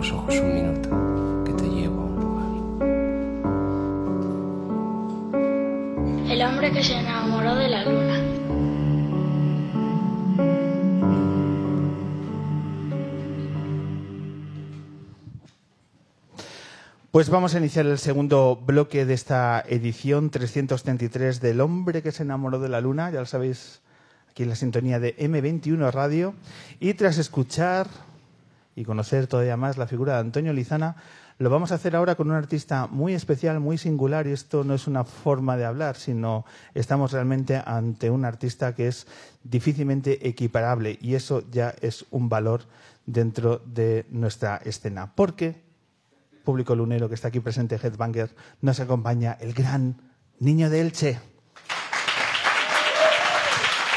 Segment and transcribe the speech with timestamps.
[0.00, 0.88] los ojos un minuto,
[1.44, 2.46] que te llevo a un lugar.
[6.32, 8.18] El hombre que se enamoró de la luna.
[17.10, 22.22] Pues vamos a iniciar el segundo bloque de esta edición 333 del hombre que se
[22.22, 23.82] enamoró de la luna, ya lo sabéis,
[24.30, 26.32] aquí en la sintonía de M21 Radio.
[26.78, 27.86] Y tras escuchar
[28.74, 30.96] y conocer todavía más la figura de Antonio Lizana,
[31.38, 34.74] lo vamos a hacer ahora con un artista muy especial, muy singular, y esto no
[34.74, 39.06] es una forma de hablar, sino estamos realmente ante un artista que es
[39.42, 42.64] difícilmente equiparable, y eso ya es un valor
[43.06, 45.14] dentro de nuestra escena.
[45.14, 45.62] Porque
[46.44, 50.02] público lunero que está aquí presente, Headbanger, nos acompaña el gran
[50.40, 51.20] niño de Elche.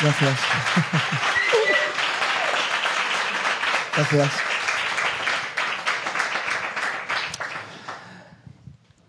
[0.02, 0.40] Gracias.
[3.96, 4.53] Gracias.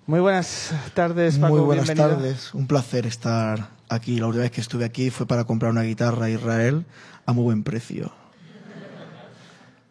[0.07, 1.55] Muy buenas tardes, Paco.
[1.55, 2.17] Muy buenas bienvenido.
[2.17, 2.53] tardes.
[2.53, 4.19] Un placer estar aquí.
[4.19, 6.85] La última vez que estuve aquí fue para comprar una guitarra a Israel
[7.25, 8.13] a muy buen precio.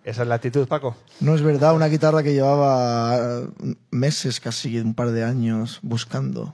[0.03, 0.95] Esa es la actitud, Paco.
[1.19, 3.47] No es verdad, una guitarra que llevaba
[3.89, 6.53] meses, casi un par de años buscando.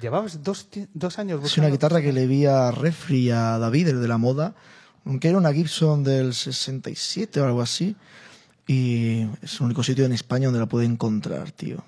[0.00, 1.46] Llevabas dos, dos años buscando.
[1.46, 4.54] Es una guitarra que le vi a Refri, a David, el de la moda,
[5.04, 7.96] aunque era una Gibson del 67 o algo así.
[8.68, 11.82] Y es el único sitio en España donde la pude encontrar, tío.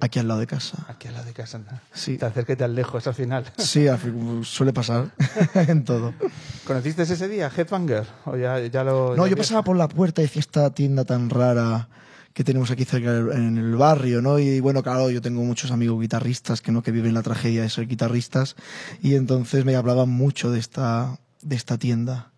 [0.00, 0.84] Aquí al lado de casa.
[0.88, 1.58] Aquí al lado de casa.
[1.58, 1.66] ¿no?
[1.92, 2.16] Sí.
[2.16, 3.44] Te acerques te lejos al final.
[3.58, 3.86] Sí,
[4.42, 5.10] suele pasar
[5.54, 6.14] en todo.
[6.66, 8.06] ¿Conociste ese día, Headbanger?
[8.26, 11.04] ¿O ya, ya lo, no, ya yo pasaba por la puerta y decía esta tienda
[11.04, 11.88] tan rara
[12.32, 14.38] que tenemos aquí cerca en el barrio, ¿no?
[14.38, 17.70] Y bueno, claro, yo tengo muchos amigos guitarristas que no que viven la tragedia de
[17.70, 18.56] ser guitarristas
[19.02, 22.30] y entonces me hablaban mucho de esta de esta tienda.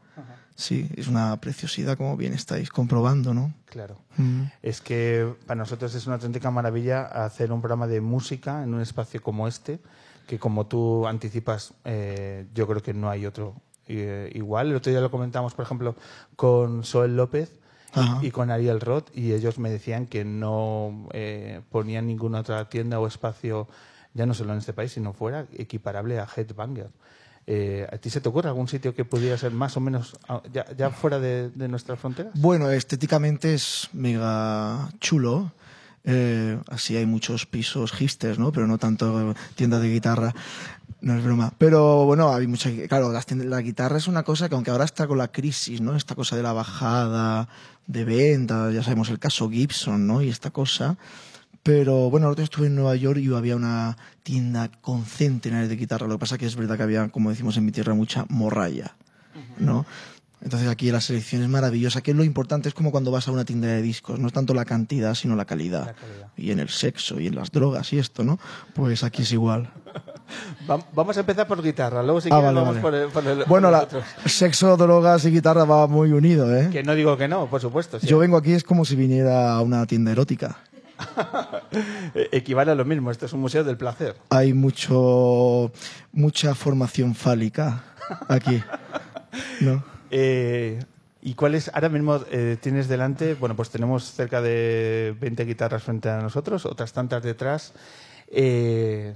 [0.55, 3.53] Sí, es una preciosidad, como bien estáis comprobando, ¿no?
[3.67, 3.97] Claro.
[4.17, 4.42] Mm.
[4.62, 8.80] Es que para nosotros es una auténtica maravilla hacer un programa de música en un
[8.80, 9.80] espacio como este,
[10.27, 13.55] que como tú anticipas, eh, yo creo que no hay otro
[13.89, 14.70] eh, igual.
[14.70, 15.96] El otro día lo comentamos, por ejemplo,
[16.36, 17.52] con Soel López
[18.20, 22.69] y, y, con Ariel Roth, y ellos me decían que no eh, ponían ninguna otra
[22.69, 23.69] tienda o espacio,
[24.14, 26.90] ya no solo en este país, sino fuera, equiparable a Headbanger.
[27.47, 30.17] Eh, ¿A ti se te ocurre algún sitio que pudiera ser más o menos
[30.53, 32.33] ya, ya fuera de, de, nuestras fronteras?
[32.35, 35.52] Bueno, estéticamente es mega chulo.
[36.05, 38.52] Eh, así hay muchos pisos hipsters, ¿no?
[38.52, 40.35] Pero no tanto tiendas de guitarra.
[41.01, 41.52] No es broma.
[41.58, 42.70] Pero bueno, hay mucha.
[42.89, 45.81] Claro, las tiendas, la guitarra es una cosa que, aunque ahora está con la crisis,
[45.81, 45.97] ¿no?
[45.97, 47.48] Esta cosa de la bajada
[47.86, 50.23] de venta, ya sabemos el caso Gibson, ¿no?
[50.23, 50.97] Y esta cosa.
[51.62, 55.77] Pero bueno, el otro estuve en Nueva York y había una tienda con centenares de
[55.77, 56.08] guitarras.
[56.08, 58.96] Lo que pasa que es verdad que había, como decimos en mi tierra, mucha morralla,
[59.58, 59.86] ¿no?
[60.42, 63.45] Entonces aquí la selección es maravillosa, que lo importante es como cuando vas a una
[63.45, 65.86] tienda de discos, no es tanto la cantidad, sino la calidad.
[65.86, 66.27] La calidad.
[66.36, 68.40] Y en el sexo y en las drogas y esto, ¿no?
[68.74, 69.70] Pues aquí es igual.
[70.95, 72.80] Vamos a empezar por guitarra, luego si Ah, vale, vamos vale.
[72.80, 76.70] por el, por el- Bueno, por la, sexo, drogas y guitarra va muy unido, ¿eh?
[76.72, 78.01] Que no digo que no, por supuesto.
[78.01, 78.08] sí.
[78.08, 80.58] Yo vengo aquí es como si viniera a una tienda erótica.
[82.33, 84.17] Equivale a lo mismo, esto es un museo del placer.
[84.30, 85.73] Hay mucho
[86.13, 87.85] mucha formación fálica
[88.29, 88.63] aquí,
[89.61, 89.83] ¿no?
[90.11, 90.83] Eh,
[91.23, 93.35] ¿Y cuáles ahora mismo eh, tienes delante?
[93.35, 97.73] Bueno, pues tenemos cerca de 20 guitarras frente a nosotros, otras tantas detrás.
[98.29, 99.14] Eh,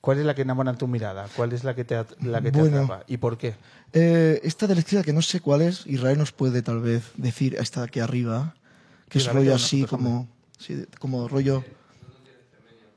[0.00, 1.26] ¿Cuál es la que enamora tu mirada?
[1.36, 2.84] ¿Cuál es la que te, at- la que te Bueno.
[2.84, 3.04] atrapa?
[3.06, 3.54] ¿Y por qué?
[3.92, 7.02] Eh, esta de la izquierda, que no sé cuál es, Israel nos puede tal vez
[7.16, 8.54] decir esta de aquí arriba,
[9.10, 10.26] que es rollo así como,
[10.60, 11.64] sí, como rollo...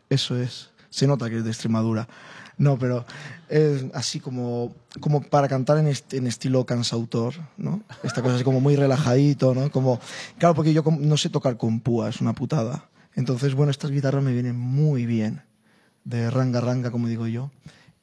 [0.09, 0.69] Eso es.
[0.89, 2.07] Se nota que es de Extremadura.
[2.57, 3.03] No, pero
[3.49, 7.81] es así como, como para cantar en, est- en estilo cansautor, ¿no?
[8.03, 9.71] Esta cosa así como muy relajadito, ¿no?
[9.71, 9.99] Como,
[10.37, 12.89] claro, porque yo no sé tocar con púa, es una putada.
[13.15, 15.41] Entonces, bueno, estas guitarras me vienen muy bien,
[16.03, 17.49] de ranga ranga, como digo yo.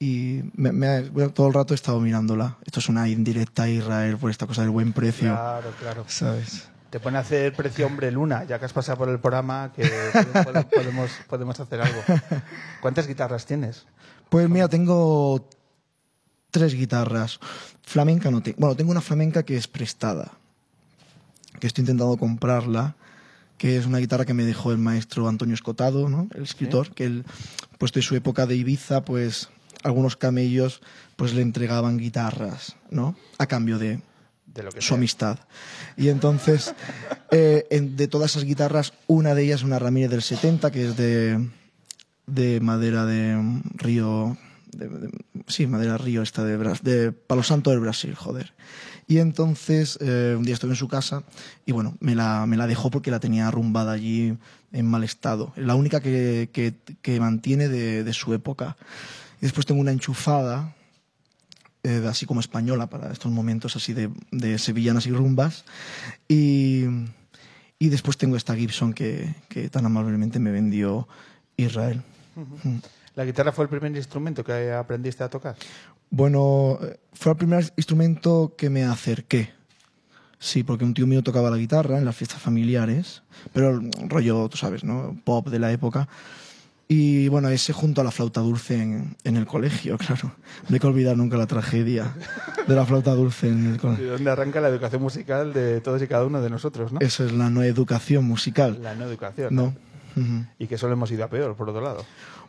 [0.00, 2.56] Y me, me bueno, todo el rato he estado mirándola.
[2.64, 6.04] Esto es una indirecta a Israel por esta cosa del buen precio, Claro, claro.
[6.08, 6.68] ¿sabes?
[6.90, 9.84] Te pone a hacer precio hombre luna, ya que has pasado por el programa, que
[9.84, 12.00] pode- podemos, podemos hacer algo.
[12.80, 13.86] ¿Cuántas guitarras tienes?
[14.28, 15.48] Pues mira, tengo
[16.50, 17.38] tres guitarras.
[17.82, 18.58] Flamenca no tengo.
[18.58, 20.32] Bueno, tengo una flamenca que es prestada,
[21.60, 22.96] que estoy intentando comprarla,
[23.56, 26.28] que es una guitarra que me dejó el maestro Antonio Escotado, ¿no?
[26.34, 27.24] El escritor, que él,
[27.78, 29.48] pues de su época de Ibiza, pues
[29.84, 30.80] algunos camellos
[31.16, 33.14] pues le entregaban guitarras, ¿no?
[33.38, 34.00] A cambio de,
[34.54, 34.96] De lo que su sea.
[34.96, 35.38] amistad.
[35.96, 36.74] Y entonces,
[37.30, 40.88] eh, en- de todas esas guitarras, una de ellas es una Ramírez del 70, que
[40.88, 41.48] es de,
[42.26, 44.36] de madera de río.
[44.72, 45.10] de- de-
[45.48, 48.52] sí, madera río esta de, de Palo Santo del Brasil, joder.
[49.08, 51.24] Y entonces eh, un día estuve en su casa
[51.66, 54.36] y bueno, me la, me la dejó porque la tenía arrumbada allí
[54.72, 55.52] en mal estado.
[55.56, 58.76] Es la única que, que, que mantiene de, de su época.
[59.38, 60.76] Y después tengo una enchufada
[61.82, 65.64] eh, así como española para estos momentos así de, de sevillanas y rumbas.
[66.28, 66.84] Y,
[67.78, 71.08] y después tengo esta Gibson que, que tan amablemente me vendió
[71.56, 72.02] Israel.
[72.36, 72.78] Mm.
[73.16, 75.56] ¿La guitarra fue el primer instrumento que aprendiste a tocar?
[76.10, 76.78] Bueno,
[77.12, 79.50] fue el primer instrumento que me acerqué.
[80.38, 83.22] Sí, porque un tío mío tocaba la guitarra en las fiestas familiares,
[83.52, 85.20] pero el rollo, tú sabes, ¿no?
[85.22, 86.08] Pop de la época.
[86.92, 90.32] Y bueno, ese junto a la flauta dulce en, en el colegio, claro.
[90.68, 92.12] No hay que olvidar nunca la tragedia
[92.66, 94.10] de la flauta dulce en el ¿De colegio.
[94.14, 96.98] dónde arranca la educación musical de todos y cada uno de nosotros, no?
[97.00, 98.80] Eso es la no educación musical.
[98.82, 99.54] La no educación.
[99.54, 99.66] No.
[100.16, 100.44] Ujú.
[100.58, 102.04] Y que solo hemos ido a peor, por otro lado.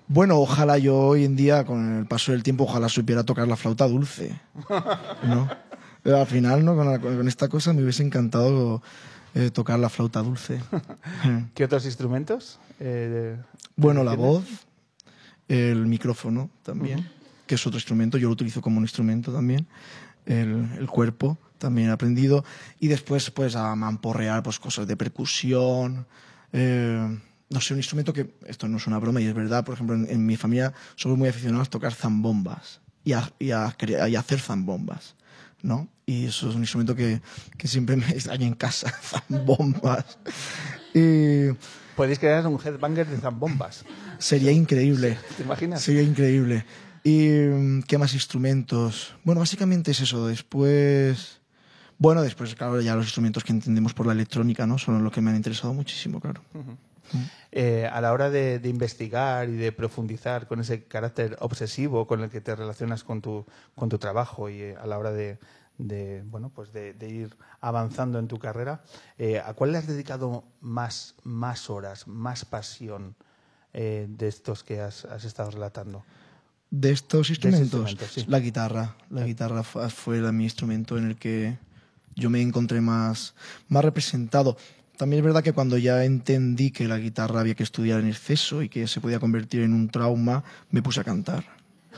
[0.07, 3.55] Bueno, ojalá yo hoy en día, con el paso del tiempo, ojalá supiera tocar la
[3.55, 4.41] flauta dulce.
[5.23, 5.47] ¿No?
[6.01, 6.75] Pero al final, ¿no?
[6.75, 8.81] Con, la- con esta cosa me hubiese encantado
[9.35, 10.61] eh, tocar la flauta dulce.
[11.55, 12.59] ¿Qué otros instrumentos?
[12.79, 13.37] Eh,
[13.75, 14.45] Bueno, la voz,
[15.47, 17.09] el micrófono también,
[17.47, 19.67] que es otro instrumento, yo lo utilizo como un instrumento también,
[20.25, 22.43] el, el cuerpo también he aprendido,
[22.79, 26.07] y después pues a mamporrear pues cosas de percusión,
[26.53, 27.19] eh,
[27.49, 29.95] no sé, un instrumento que, esto no es una broma y es verdad, por ejemplo,
[29.95, 33.75] en, en mi familia somos muy aficionados a tocar zambombas y a, y a
[34.09, 35.15] y a hacer zambombas,
[35.63, 35.87] ¿no?
[36.05, 37.21] Y eso es un instrumento que,
[37.57, 40.17] que siempre me extraña en casa, zambombas.
[40.93, 41.49] Y
[41.95, 43.85] Podéis crear un headbanger de zambombas.
[44.17, 45.17] sería increíble.
[45.37, 45.81] ¿Te imaginas?
[45.81, 46.65] Sería increíble.
[47.03, 49.15] ¿Y mm, qué más instrumentos?
[49.23, 50.27] Bueno, básicamente es eso.
[50.27, 51.39] Después.
[51.97, 54.77] Bueno, después, claro, ya los instrumentos que entendemos por la electrónica, ¿no?
[54.79, 56.41] Son los que me han interesado muchísimo, claro.
[57.53, 62.21] Eh, a la hora de, de investigar y de profundizar con ese carácter obsesivo con
[62.21, 65.37] el que te relacionas con tu, con tu trabajo y eh, a la hora de,
[65.77, 68.83] de, bueno, pues de, de ir avanzando en tu carrera,
[69.17, 73.15] eh, ¿a cuál le has dedicado más, más horas, más pasión
[73.73, 76.03] de estos que has, has estado relatando?
[76.69, 78.25] De estos instrumentos, instrumento, sí.
[78.27, 78.95] la guitarra.
[79.09, 81.57] La guitarra fu- fue mi instrumento en el que
[82.15, 83.33] yo me encontré más,
[83.67, 84.55] más representado.
[85.01, 88.61] También es verdad que cuando ya entendí que la guitarra había que estudiar en exceso
[88.61, 91.43] y que se podía convertir en un trauma, me puse a cantar.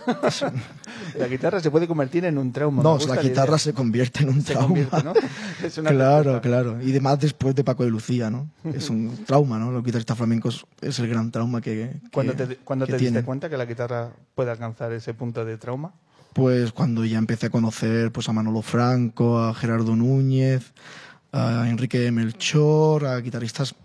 [1.20, 2.82] La guitarra se puede convertir en un trauma.
[2.82, 4.68] No, la guitarra se convierte en un Se trauma.
[4.68, 5.14] convierte, ¿no?
[5.68, 6.82] Es una claro, claro.
[6.82, 8.50] Y además después de Paco de Lucía, ¿no?
[8.74, 9.70] Es un trauma, ¿no?
[9.74, 13.24] Los guitarristas flamencos es el gran trauma que, que- ¿Cuándo te, cuándo que te diste
[13.24, 15.92] cuenta que la guitarra puede alcanzar ese punto de trauma?
[16.32, 20.72] Pues cuando ya empecé a conocer pues, a Manolo Franco, a Gerardo Núñez,
[21.34, 23.76] a Enrique Melchor, a guitarristas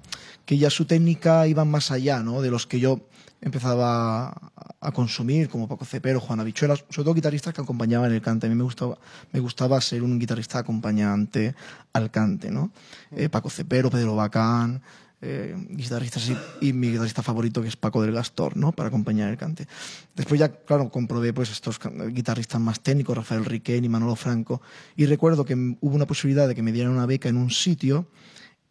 [0.44, 2.40] que ya su técnica iban más allá, ¿no?
[2.40, 3.00] De los que yo
[3.40, 4.50] empezaba a-
[4.80, 8.46] a consumir, como Paco Cepero, Juan Habichuelas, sobre todo guitarristas que acompañaban el cante.
[8.46, 8.96] A mí me gustaba,
[9.32, 11.54] me gustaba ser un guitarrista acompañante
[11.92, 12.70] al cante, ¿no?
[13.10, 14.80] Eh, Paco Cepero, Pedro Bacán,
[15.20, 18.72] eh, guitarristas así, y mi guitarrista favorito que es Paco del Gastor, ¿no?
[18.72, 19.66] Para acompañar el cante.
[20.14, 21.80] Después ya, claro, comprobé pues estos
[22.10, 24.62] guitarristas más técnicos, Rafael Riquén y Manolo Franco,
[24.96, 28.06] y recuerdo que hubo una posibilidad de que me dieran una beca en un sitio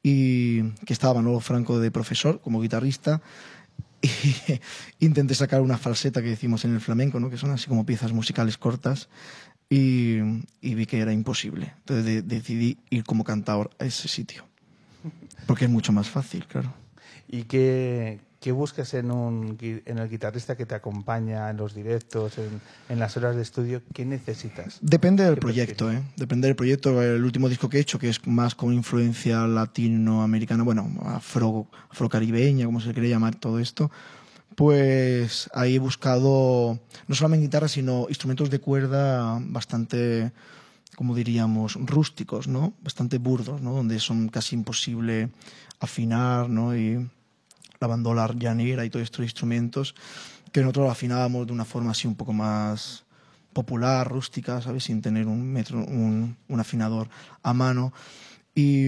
[0.04, 3.22] y que estaba Manolo Franco de profesor como guitarrista
[4.02, 4.10] y
[5.06, 7.30] intenté sacar una falseta que decimos en el flamenco, ¿no?
[7.30, 9.10] que son así como piezas musicales cortas
[9.70, 10.20] y,
[10.62, 11.74] y vi que era imposible.
[11.80, 14.46] Entonces de- decidí ir como cantador a ese sitio.
[15.46, 16.74] Porque es mucho más fácil, claro.
[17.28, 22.38] ¿Y qué, qué buscas en, un, en el guitarrista que te acompaña en los directos,
[22.38, 23.82] en, en las horas de estudio?
[23.94, 24.80] ¿Qué necesitas?
[24.82, 26.02] Depende del ¿Qué proyecto, ¿eh?
[26.16, 27.02] Depende del proyecto.
[27.02, 32.66] El último disco que he hecho, que es más con influencia latinoamericana, bueno, afro, afrocaribeña,
[32.66, 33.92] como se quiere llamar todo esto,
[34.56, 40.32] pues ahí he buscado no solamente guitarra, sino instrumentos de cuerda bastante,
[40.98, 42.74] como diríamos, rústicos, ¿no?
[42.82, 43.72] Bastante burdos, ¿no?
[43.72, 45.30] Donde son casi imposible
[45.80, 46.76] afinar, ¿no?
[46.76, 47.08] Y
[47.80, 49.94] la bandola llanera y todos estos instrumentos
[50.52, 53.06] que nosotros afinábamos de una forma así un poco más
[53.54, 54.86] popular, rústica, ¿sabes?
[54.86, 57.10] Sin tener un metro, un, un afinador
[57.44, 57.94] a mano.
[58.56, 58.88] Y,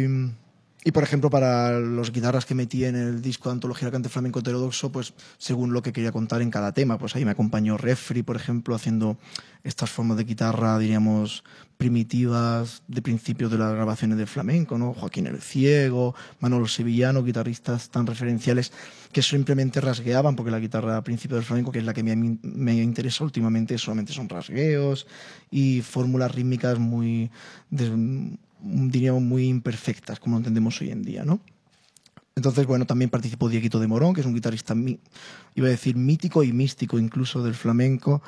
[0.86, 4.40] y, por ejemplo, para los guitarras que metí en el disco de Antología Cante Flamenco
[4.40, 8.24] Heterodoxo, pues según lo que quería contar en cada tema, pues ahí me acompañó Refri,
[8.24, 9.18] por ejemplo, haciendo
[9.66, 11.44] estas formas de guitarra, diríamos,
[11.78, 14.94] primitivas de principios de las grabaciones del flamenco, ¿no?
[14.94, 18.72] Joaquín el Ciego, Manolo Sevillano, guitarristas tan referenciales
[19.12, 22.16] que simplemente rasgueaban, porque la guitarra a principio del flamenco, que es la que me,
[22.16, 25.08] me interesa últimamente, solamente son rasgueos
[25.52, 27.30] y fórmulas rítmicas muy,
[28.62, 31.40] diríamos, muy imperfectas, como lo entendemos hoy en día, ¿no?
[32.36, 34.74] Entonces, bueno, también participó Dieguito de Morón, que es un guitarrista,
[35.56, 38.22] iba a decir, mítico y místico incluso del flamenco.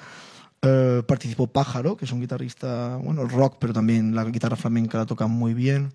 [0.62, 5.06] Eh, participó Pájaro, que es un guitarrista, bueno, rock, pero también la guitarra flamenca la
[5.06, 5.94] toca muy bien.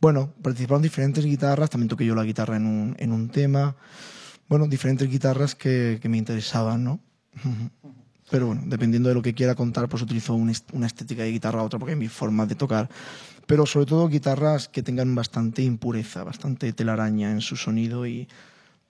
[0.00, 3.76] Bueno, participaron diferentes guitarras, también toqué yo la guitarra en un, en un tema.
[4.48, 7.00] Bueno, diferentes guitarras que, que me interesaban, ¿no?
[8.30, 11.64] Pero bueno, dependiendo de lo que quiera contar, pues utilizo una estética de guitarra a
[11.64, 12.88] otra, porque mi forma de tocar.
[13.46, 18.28] Pero sobre todo guitarras que tengan bastante impureza, bastante telaraña en su sonido y,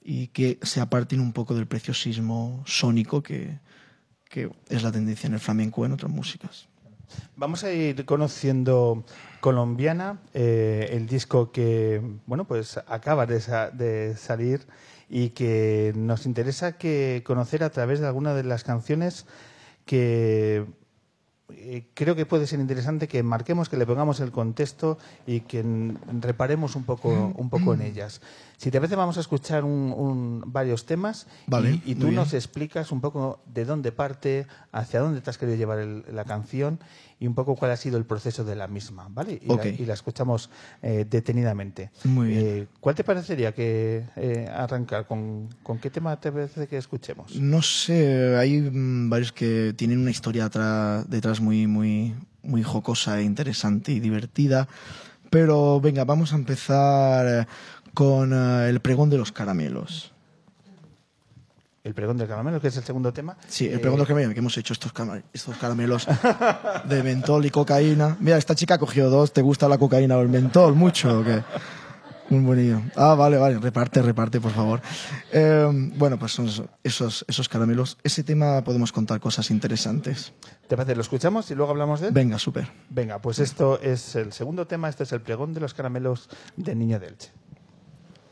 [0.03, 3.59] y que se aparten un poco del preciosismo sónico que,
[4.29, 6.69] que es la tendencia en el flamenco o en otras músicas.
[7.37, 9.05] Vamos a ir conociendo
[9.41, 14.67] Colombiana, eh, el disco que bueno pues acaba de, sa- de salir
[15.11, 19.27] y que nos interesa que conocer a través de alguna de las canciones
[19.85, 20.65] que
[21.57, 25.65] eh, creo que puede ser interesante que marquemos, que le pongamos el contexto y que
[26.21, 28.21] reparemos un poco, un poco en ellas.
[28.63, 32.33] Si te parece, vamos a escuchar un- un- varios temas Vale, y, y tú nos
[32.33, 36.79] explicas un poco de dónde parte, hacia dónde te has querido llevar el- la canción
[37.19, 39.41] y un poco cuál ha sido el proceso de la misma, ¿vale?
[39.43, 39.65] Y, Ok.
[39.65, 40.49] la, y la escuchamos
[40.81, 41.91] eh, detenidamente.
[42.05, 42.41] Muy bien.
[42.47, 45.09] Eh, ¿Cuál te parecería que eh, arrancar?
[45.09, 47.35] ¿Con, ¿Con qué tema te parece que escuchemos?
[47.41, 50.49] No sé, hay mm, varios que tienen una historia
[51.09, 52.15] detrás muy, muy,
[52.45, 54.69] muy jocosa e interesante y divertida.
[55.33, 57.47] Pero venga, vamos a empezar eh,
[57.95, 60.13] con eh, el pregón de los caramelos.
[61.83, 63.35] El pregón del caramelo, que es el segundo tema.
[63.49, 64.93] Sí, el Eh, pregón de los caramelos, que hemos hecho estos
[65.59, 66.07] caramelos
[66.85, 68.19] de mentol y cocaína.
[68.21, 69.33] Mira, esta chica ha cogido dos.
[69.33, 70.75] ¿Te gusta la cocaína o el mentol?
[70.75, 71.43] ¿Mucho o qué?
[72.33, 72.81] Muy bonito.
[72.97, 73.59] Ah, vale, vale.
[73.59, 74.81] Reparte, reparte, por favor.
[75.33, 77.99] Eh, bueno, pues son esos- esos, esos caramelos.
[78.03, 80.33] Ese tema podemos contar cosas interesantes.
[80.67, 80.95] ¿Te parece?
[80.97, 82.15] ¿Lo escuchamos y luego hablamos de él?
[82.15, 82.71] Venga, súper.
[82.89, 86.75] Venga, pues esto es el segundo tema, este es el pregón de los caramelos de
[86.75, 87.31] Niño de Elche.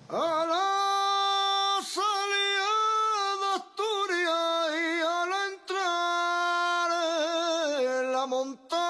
[0.09, 2.71] A la salida
[3.41, 6.91] de Asturias y al entrar
[8.07, 8.90] en la montaña.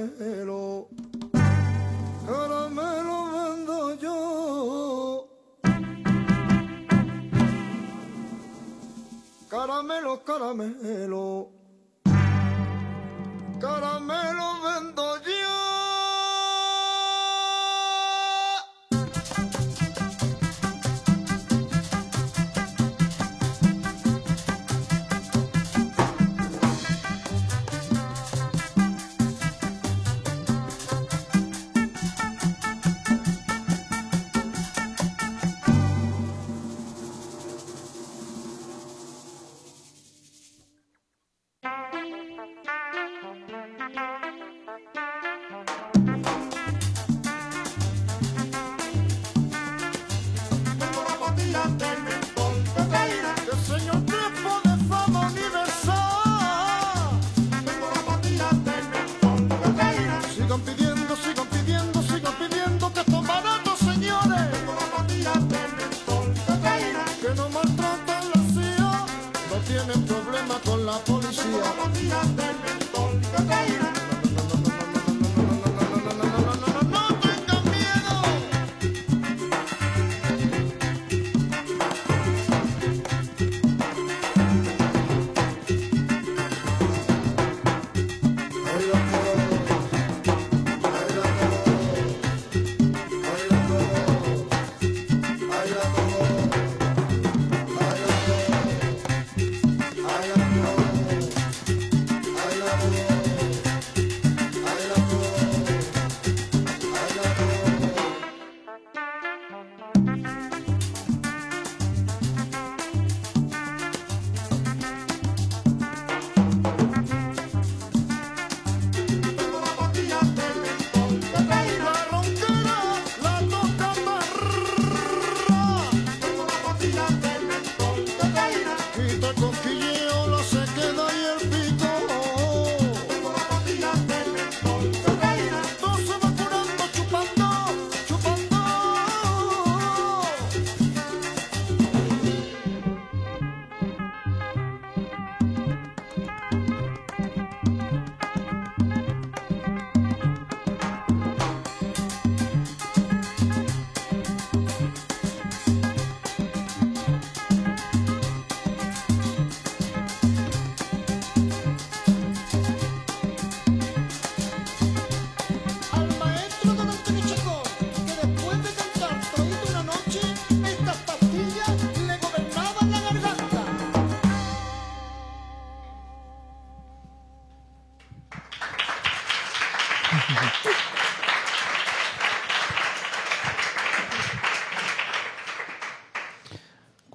[0.00, 0.88] Caramelo,
[2.26, 5.28] caramelo, vendo yo.
[9.50, 11.50] Caramelo, caramelo,
[13.60, 14.49] caramelo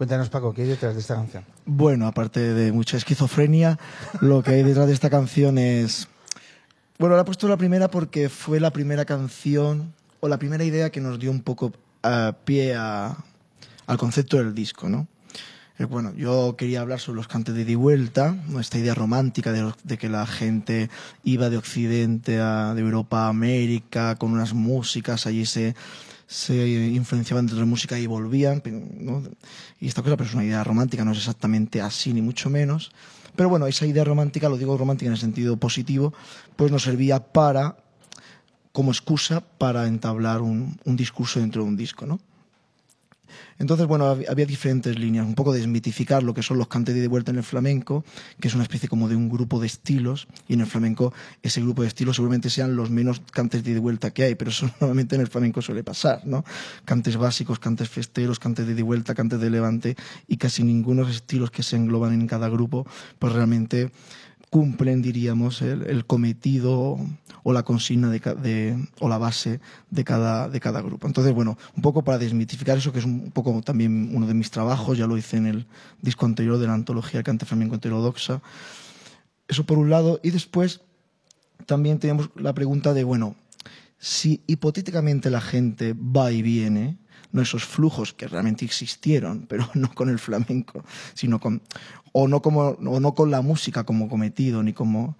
[0.06, 1.44] Cuéntanos, Paco, ¿qué hay detrás de esta canción?
[1.66, 3.80] Bueno, aparte de mucha esquizofrenia,
[4.22, 6.08] lo que hay detrás de esta canción es...
[7.00, 10.92] Bueno, la he puesto la primera porque fue la primera canción o la primera idea
[10.92, 13.18] que nos dio un poco eh, pie a-
[13.88, 15.08] al concepto del disco, ¿no?
[15.80, 19.52] Eh, Bueno, yo quería hablar sobre los cantes de ida y vuelta, esta idea romántica
[19.54, 20.92] de, de que la gente
[21.24, 25.74] iba de Occidente a de Europa a América con unas músicas, allí se,
[26.28, 28.62] se influenciaban de otra música y volvían,
[29.00, 29.24] ¿no?
[29.80, 32.92] y esta cosa pero es una idea romántica, no es exactamente así ni mucho menos,
[33.36, 36.14] pero bueno, esa idea romántica, lo digo romántica en el sentido positivo,
[36.56, 37.78] pues nos servía para,
[38.72, 42.20] como excusa para entablar un, un discurso dentro de un disco, ¿no?
[43.60, 47.08] Entonces, bueno, hab- había diferentes líneas, un poco desmitificar lo que son los cantes de
[47.08, 48.04] vuelta en el flamenco,
[48.40, 51.14] que es una especie como de un grupo de estilos, y en el flamenco
[51.44, 54.70] ese grupo de estilos seguramente sean los menos cantes de vuelta que hay, pero eso
[54.80, 56.44] normalmente en el flamenco suele pasar, ¿no?
[56.86, 59.96] Cantes básicos, cantes festeros, cantes de y vuelta, cantes de levante,
[60.28, 62.86] y casi ninguno de los estilos que se engloban en cada grupo,
[63.20, 63.92] pues realmente
[64.56, 66.98] cumplen, diríamos, el, cometido
[67.44, 69.60] o la consigna de, de- o la base
[69.90, 71.08] de cada, de cada grupo.
[71.08, 74.52] Entonces, bueno, un poco para desmitificar eso, que es un poco también uno de mis
[74.52, 75.68] trabajos, ya lo hice en el
[76.02, 78.42] disco anterior de la antología cante flamenco heterodoxa.
[79.50, 80.22] Eso por un lado.
[80.24, 80.80] Y después
[81.66, 83.36] también tenemos la pregunta de, bueno,
[84.00, 86.98] si hipotéticamente la gente va y viene,
[87.34, 91.62] no esos flujos que realmente existieron, pero no con el flamenco, sino con
[92.18, 95.18] o no como o no con la música como cometido ni como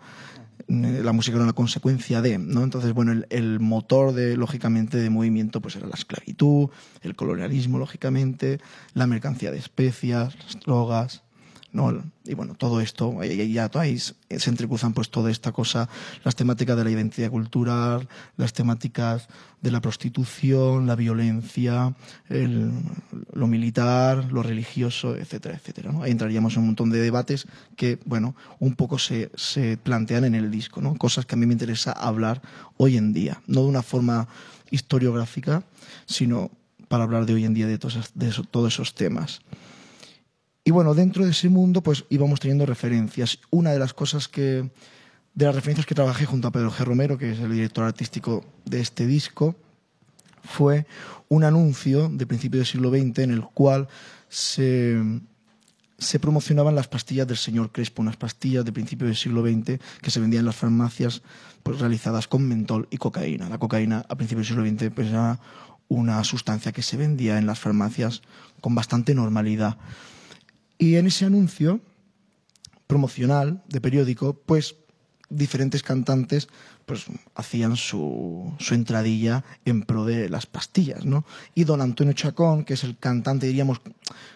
[0.68, 2.64] la música era una consecuencia de, ¿no?
[2.64, 6.70] Entonces, bueno, el, el motor de lógicamente de movimiento pues era la esclavitud,
[7.02, 8.62] el colonialismo lógicamente,
[8.94, 11.25] la mercancía de especias, las drogas,
[12.26, 15.90] Y bueno, todo esto, ya ahí se entrecruzan pues toda esta cosa,
[16.24, 18.08] las temáticas de la identidad cultural,
[18.38, 19.28] las temáticas
[19.62, 21.94] de la prostitución, la violencia,
[22.30, 22.72] el-
[23.34, 25.92] lo militar, lo religioso, etcétera, etcétera.
[25.92, 26.02] ¿no?
[26.04, 30.36] Ahí entraríamos en un montón de debates que, bueno, un poco se, se plantean en
[30.36, 30.96] el disco, ¿no?
[30.96, 32.42] Cosas que a mí me interesa hablar
[32.78, 34.28] hoy en día, no de una forma
[34.72, 35.64] historiográfica,
[36.06, 36.52] sino
[36.88, 39.42] para hablar de hoy en día de todos, de todos esos temas.
[40.68, 43.38] Y bueno, dentro de ese mundo, pues íbamos teniendo referencias.
[43.52, 44.72] Una de las cosas que,
[45.36, 46.84] de las referencias que trabajé junto a Pedro G.
[46.84, 49.56] Romero, que es el director artístico de este disco,
[50.44, 50.88] fue
[51.30, 53.88] un anuncio de principio del siglo XX en el cual
[54.28, 55.00] se,
[56.20, 60.20] promocionaban las pastillas del señor Crespo, unas pastillas de principio del siglo XX que se
[60.20, 61.22] vendían en las farmacias
[61.62, 63.50] pues, realizadas con mentol y cocaína.
[63.50, 65.40] La cocaína a principios del siglo XX pues, era
[65.90, 68.24] una sustancia que se vendía en las farmacias
[68.62, 69.78] con bastante normalidad.
[70.78, 71.82] Y en ese anuncio
[72.88, 74.76] promocional de periódico, pues
[75.30, 76.48] diferentes cantantes
[76.86, 81.26] pues hacían su, su entradilla en pro de las pastillas, ¿no?
[81.56, 83.82] Y don Antonio Chacón, que es el cantante, diríamos,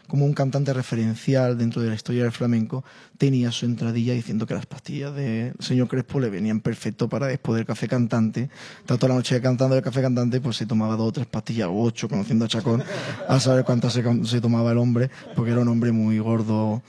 [0.07, 2.83] como un cantante referencial dentro de la historia del flamenco,
[3.19, 7.57] tenía su entradilla diciendo que las pastillas del señor Crespo le venían perfecto para después
[7.57, 8.49] del café cantante.
[8.79, 11.67] Estaba toda la noche cantando el café cantante, pues se tomaba dos o tres pastillas,
[11.67, 12.83] o ocho, conociendo a Chacón,
[13.27, 16.81] a saber cuántas se, se tomaba el hombre, porque era un hombre muy gordo,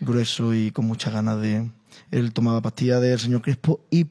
[0.00, 1.68] grueso y con mucha ganas de...
[2.12, 4.06] Él tomaba pastillas del señor Crespo y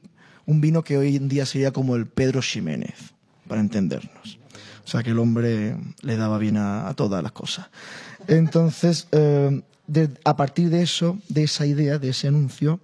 [0.48, 3.12] un vino que hoy en día sería como el Pedro Ximénez,
[3.46, 4.38] para entendernos.
[4.82, 7.66] O sea que el hombre le daba bien a, todas las cosas.
[8.28, 9.60] Entonces, eh,
[10.24, 12.80] a partir de eso, de esa idea, de ese anuncio,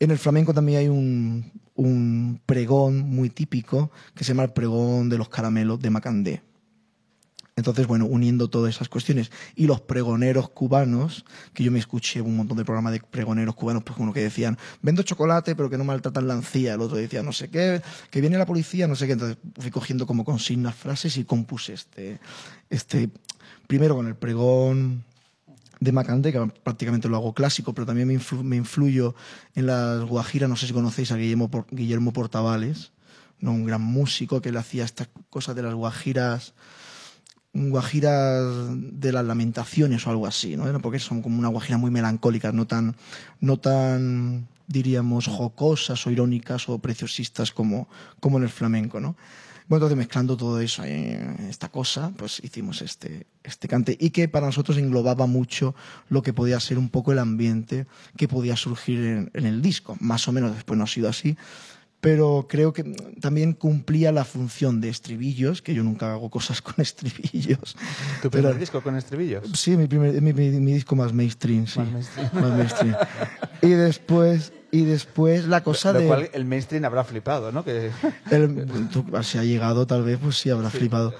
[0.00, 5.08] en el flamenco también hay un, un pregón muy típico que se llama el pregón
[5.08, 6.42] de los caramelos de Macandé.
[7.62, 12.36] Entonces, bueno, uniendo todas esas cuestiones y los pregoneros cubanos, que yo me escuché un
[12.36, 15.84] montón de programas de pregoneros cubanos, pues uno que decían, vendo chocolate pero que no
[15.84, 19.06] maltratan la encía, el otro decía, no sé qué, que viene la policía, no sé
[19.06, 19.12] qué.
[19.12, 22.18] Entonces fui cogiendo como consignas frases y compuse este,
[22.68, 23.10] este
[23.68, 25.04] primero con el pregón
[25.78, 29.14] de Macandé, que prácticamente lo hago clásico, pero también me, me influyo
[29.54, 32.90] en las guajiras, no sé si conocéis a Guillermo, Guillermo Portavales,
[33.38, 33.52] ¿no?
[33.52, 36.54] un gran músico que le hacía estas cosas de las guajiras
[37.54, 40.80] guajiras de las lamentaciones o algo así, ¿no?
[40.80, 42.96] Porque son como una guajira muy melancólicas, no tan,
[43.40, 47.88] no tan diríamos jocosas o irónicas o preciosistas como,
[48.20, 49.16] como en el flamenco, ¿no?
[49.68, 54.28] Bueno, entonces mezclando todo eso en esta cosa, pues hicimos este, este cante y que
[54.28, 55.74] para nosotros englobaba mucho
[56.08, 57.86] lo que podía ser un poco el ambiente
[58.16, 59.96] que podía surgir en el disco.
[60.00, 61.36] Más o menos después no ha sido así,
[62.02, 62.82] pero creo que
[63.20, 67.76] también cumplía la función de estribillos, que yo nunca hago cosas con estribillos.
[68.20, 69.44] ¿Tu primer Pero- disco con estribillos?
[69.54, 71.78] Sí, mi, primer, mi, mi- mi disco más mainstream, sí.
[71.78, 72.30] Más mainstream.
[72.34, 72.96] Más mainstream.
[73.62, 76.06] Y después, Y después la cosa Lo de...
[76.08, 77.62] cual el mainstream habrá flipado, ¿no?
[77.64, 77.90] Que...
[78.32, 78.66] El-
[79.22, 81.14] si ha llegado, tal vez, pues sí habrá flipado.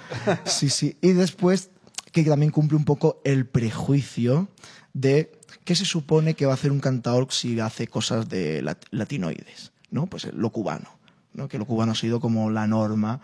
[0.44, 0.96] Sí, sí.
[1.00, 1.70] Y después,
[2.10, 4.48] que también cumple un poco el prejuicio
[4.94, 5.30] de
[5.64, 9.71] qué se supone que va a hacer un cantador si hace cosas de lat- latinoides,
[9.92, 10.06] ¿no?
[10.06, 10.88] Pues lo cubano,
[11.34, 11.46] ¿no?
[11.46, 13.20] Que lo cubano ha sido como la norma,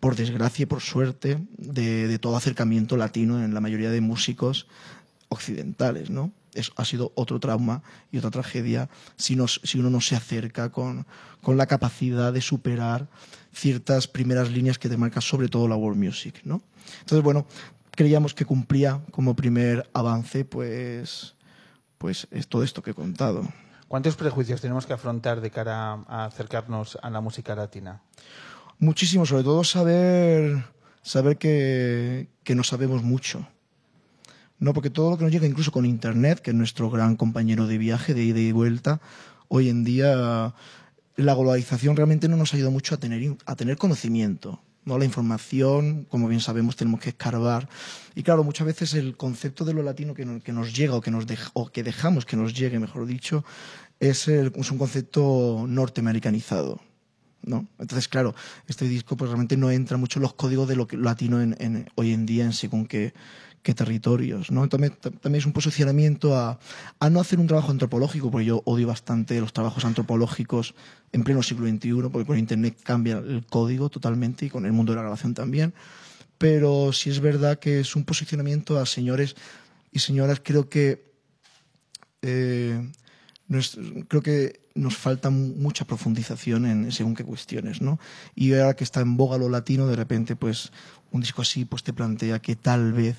[0.00, 4.66] por desgracia y por suerte, de, todo acercamiento latino en la mayoría de músicos
[5.28, 6.32] occidentales, ¿no?
[6.54, 10.70] Es, ha sido otro trauma y otra tragedia si, nos- si uno no se acerca
[10.70, 11.06] con,
[11.42, 13.08] con la capacidad de superar
[13.52, 16.62] ciertas primeras líneas que te marca sobre todo la world music, ¿no?
[17.00, 17.46] Entonces, bueno,
[17.90, 21.34] creíamos que cumplía como primer avance, pues,
[21.98, 23.48] pues es todo esto que he contado.
[23.94, 28.02] ¿Cuántos prejuicios tenemos que afrontar de cara a acercarnos a la música latina?
[28.80, 30.64] Muchísimo, sobre todo saber,
[31.00, 33.46] saber que, que no sabemos mucho.
[34.58, 37.68] No, porque todo lo que nos llega, incluso con Internet, que es nuestro gran compañero
[37.68, 39.00] de viaje, de ida y vuelta,
[39.46, 40.54] hoy en día
[41.14, 44.60] la globalización realmente no nos ha ayudado mucho a tener, a tener conocimiento.
[44.84, 44.98] ¿no?
[44.98, 47.68] La información, como bien sabemos, tenemos que escarbar.
[48.14, 51.00] Y claro, muchas veces el concepto de lo latino que nos, que nos llega o
[51.00, 53.44] que, nos dej- o que dejamos que nos llegue, mejor dicho,
[54.00, 56.80] es, el- es un concepto norteamericanizado.
[57.42, 57.66] ¿no?
[57.78, 58.34] Entonces, claro,
[58.68, 61.54] este disco pues realmente no entra mucho en los códigos de lo que, latino en,
[61.60, 63.12] en- hoy en día en según qué,
[63.62, 64.66] qué territorios, ¿no?
[64.68, 66.58] También, ta- también es un posicionamiento a,
[66.98, 70.74] a no hacer un trabajo antropológico, porque yo odio bastante los trabajos antropológicos
[71.12, 74.92] en pleno siglo XXI, porque con Internet cambia el código totalmente y con el mundo
[74.92, 75.74] de la grabación también.
[76.38, 79.36] Pero sí es verdad que es un posicionamiento a señores
[79.92, 81.12] y señoras, creo que
[82.22, 82.90] eh,
[84.08, 87.98] creo que nos falta mu- mucha profundización en según qué cuestiones, ¿no?
[88.34, 90.72] Y ahora que está en boga lo latino, de repente, pues,
[91.12, 93.16] un disco así, pues te plantea que tal vez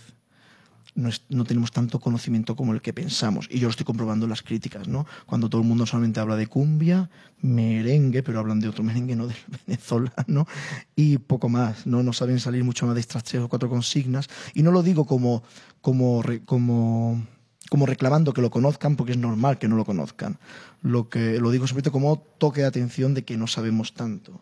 [0.95, 3.47] no, tenemos tanto conocimiento como el que pensamos.
[3.51, 5.05] Y yo lo estoy comprobando en las críticas, ¿no?
[5.25, 7.09] Cuando todo el mundo solamente habla de cumbia,
[7.41, 9.35] merengue, pero hablan de otro merengue, no del
[9.67, 10.47] venezolano,
[10.95, 12.01] y poco más, ¿no?
[12.01, 14.29] No saben salir mucho más de estas tres o cuatro consignas.
[14.53, 15.43] Y no lo digo como,
[15.81, 17.25] como, como,
[17.69, 20.37] como reclamando que lo conozcan, porque es normal que no lo conozcan.
[20.81, 24.41] Lo, que, lo digo sobre todo como toque de atención de que no sabemos tanto.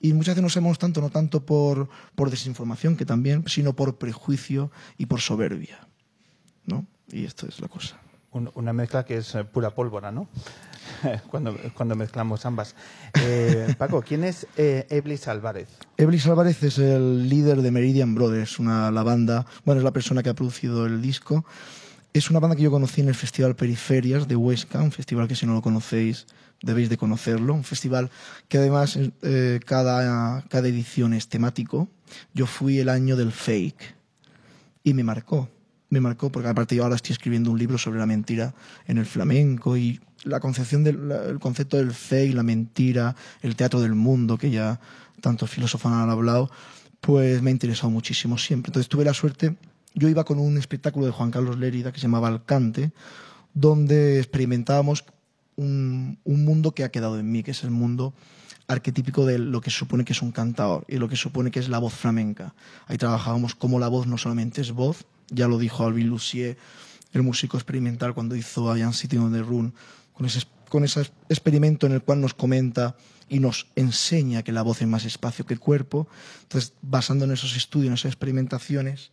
[0.00, 3.96] Y muchas veces no sabemos tanto, no tanto por, por desinformación, que también, sino por
[3.96, 5.88] prejuicio y por soberbia.
[6.66, 6.86] ¿no?
[7.10, 7.98] Y esto es la cosa.
[8.30, 10.28] Un- una mezcla que es eh, pura pólvora, ¿no?
[11.30, 12.74] cuando, cuando mezclamos ambas.
[13.14, 15.68] Eh, Paco, ¿quién es eh, Eblis Álvarez?
[15.96, 20.22] Eblis Álvarez es el líder de Meridian Brothers, una, la banda, bueno, es la persona
[20.22, 21.44] que ha producido el disco.
[22.14, 25.34] Es una banda que yo conocí en el Festival Periferias de Huesca, un festival que
[25.34, 26.26] si no lo conocéis
[26.62, 28.08] debéis de conocerlo, un festival
[28.46, 31.88] que además eh, cada, cada edición es temático.
[32.32, 33.96] Yo fui el año del fake
[34.84, 35.48] y me marcó,
[35.90, 38.54] me marcó porque aparte yo ahora estoy escribiendo un libro sobre la mentira
[38.86, 43.80] en el flamenco y la concepción del el concepto del fake, la mentira, el teatro
[43.80, 44.78] del mundo que ya
[45.20, 46.48] tantos filósofos han hablado,
[47.00, 48.70] pues me ha interesado muchísimo siempre.
[48.70, 49.56] Entonces tuve la suerte,
[49.94, 52.92] yo iba con un espectáculo de Juan Carlos Lérida que se llamaba Alcante,
[53.54, 55.04] donde experimentábamos
[55.56, 58.12] un, un mundo que ha quedado en mí, que es el mundo
[58.66, 61.68] arquetípico de lo que supone que es un cantador y lo que supone que es
[61.68, 62.54] la voz flamenca.
[62.86, 66.56] Ahí trabajábamos como la voz no solamente es voz, ya lo dijo Alvin Lucier,
[67.12, 69.74] el músico experimental, cuando hizo I Am Sitting on the Run,
[70.12, 72.96] con ese, con ese experimento en el cual nos comenta
[73.28, 76.08] y nos enseña que la voz es más espacio que cuerpo.
[76.42, 79.12] Entonces, basando en esos estudios, en esas experimentaciones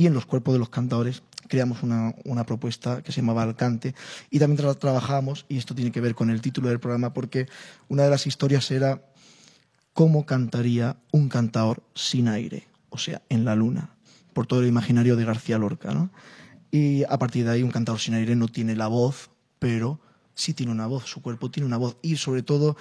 [0.00, 3.94] y en los cuerpos de los cantadores, creamos una, una propuesta que se llamaba Alcante
[4.30, 7.48] y también tra- trabajamos, y esto tiene que ver con el título del programa, porque
[7.88, 9.02] una de las historias era
[9.92, 13.90] cómo cantaría un cantador sin aire, o sea, en la luna,
[14.32, 15.92] por todo el imaginario de García Lorca.
[15.92, 16.10] ¿no?
[16.70, 20.00] Y a partir de ahí un cantador sin aire no tiene la voz, pero
[20.34, 22.78] sí tiene una voz, su cuerpo tiene una voz y sobre todo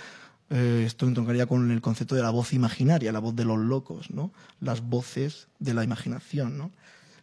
[0.52, 4.10] eh, esto entroncaría con el concepto de la voz imaginaria, la voz de los locos,
[4.10, 4.32] ¿no?
[4.62, 6.72] las voces de la imaginación, ¿no?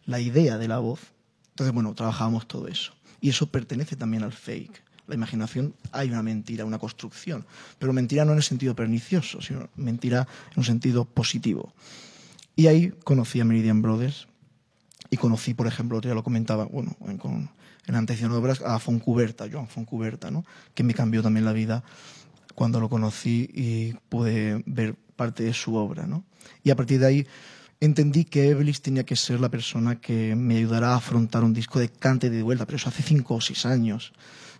[0.07, 1.01] La idea de la voz.
[1.49, 2.93] Entonces, bueno, trabajábamos todo eso.
[3.21, 4.81] Y eso pertenece también al fake.
[5.05, 7.45] La imaginación hay una mentira, una construcción,
[7.79, 11.73] pero mentira no en el sentido pernicioso, sino mentira en un sentido positivo.
[12.55, 14.27] Y ahí conocí a Meridian Brothers
[15.09, 17.49] y conocí, por ejemplo, ya lo comentaba, bueno, en, con,
[17.85, 20.43] en obras, a Foncuberta, Joan Foncuberta, ¿no?
[20.73, 21.83] que me cambió también la vida
[22.53, 26.05] cuando lo conocí y pude ver parte de su obra.
[26.05, 26.25] ¿no?
[26.63, 27.27] Y a partir de ahí
[27.79, 31.79] entendí que Evelis tenía que ser la persona que me ayudara a afrontar un disco
[31.79, 34.13] de cante de vuelta, pero eso hace cinco o seis años.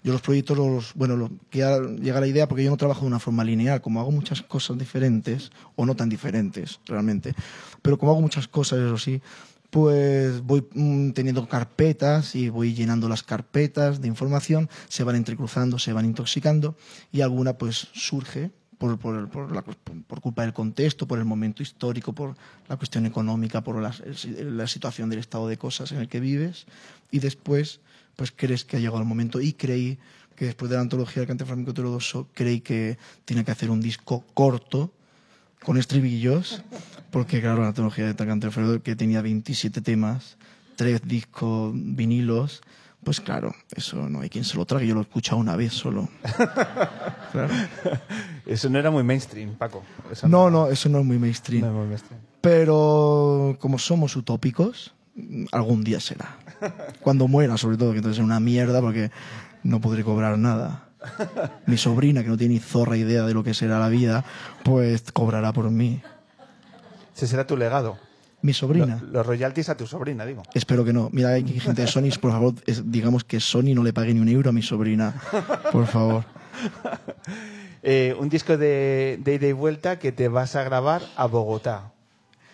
[0.03, 3.43] Yo los proyectos, los, bueno, llega la idea porque yo no trabajo de una forma
[3.43, 7.34] lineal, como hago muchas cosas diferentes, o no tan diferentes realmente,
[7.82, 9.21] pero como hago muchas cosas, eso sí,
[9.69, 15.80] pues voy mm, teniendo carpetas y voy llenando las carpetas de información, se van entrecruzando,
[15.80, 16.75] se van intoxicando
[17.12, 19.63] y alguna pues surge por, por, por
[20.08, 22.36] por culpa del contexto, por el momento histórico, por
[22.68, 26.66] la cuestión económica, por la, situación del estado de cosas en el que vives
[27.12, 27.80] y después
[28.16, 30.00] pues crees que ha llegado el momento y creí
[30.36, 33.82] que después de la antología del cante flamenco heterodoxo creí que tenía que hacer un
[33.82, 34.92] disco corto
[35.63, 36.63] con estribillos,
[37.12, 38.50] porque claro, la antología de Cante
[38.84, 40.38] que tenía 27 temas,
[40.76, 42.62] tres discos vinilos,
[43.03, 45.73] pues claro, eso no hay quien se lo trague, yo lo he escuchado una vez
[45.73, 46.07] solo.
[47.31, 47.53] Claro.
[48.45, 49.83] Eso no era muy mainstream, Paco.
[50.10, 51.62] Eso No, no, eso no es muy mainstream.
[51.62, 52.21] no era muy mainstream.
[52.39, 54.95] Pero como somos utópicos,
[55.51, 56.38] algún día será.
[57.01, 59.12] Cuando muera, sobre todo, que entonces es una mierda porque
[59.63, 60.88] no podré cobrar nada.
[61.65, 64.23] Mi sobrina, que no tiene ni zorra idea de lo que será la vida,
[64.63, 66.01] pues cobrará por mí.
[67.15, 67.97] Ese será tu legado.
[68.47, 69.03] Mi Lo- sobrina.
[69.12, 70.41] los royalties a tu sobrina, digo.
[70.53, 71.10] Espero que no.
[71.12, 74.21] Mira, hay gente de Sony, por favor, es- digamos que Sony no le pague ni
[74.21, 75.13] un euro a mi sobrina.
[75.71, 76.23] Por favor.
[77.83, 81.91] Eh, un disco de, de ida y vuelta que te vas a grabar a Bogotá.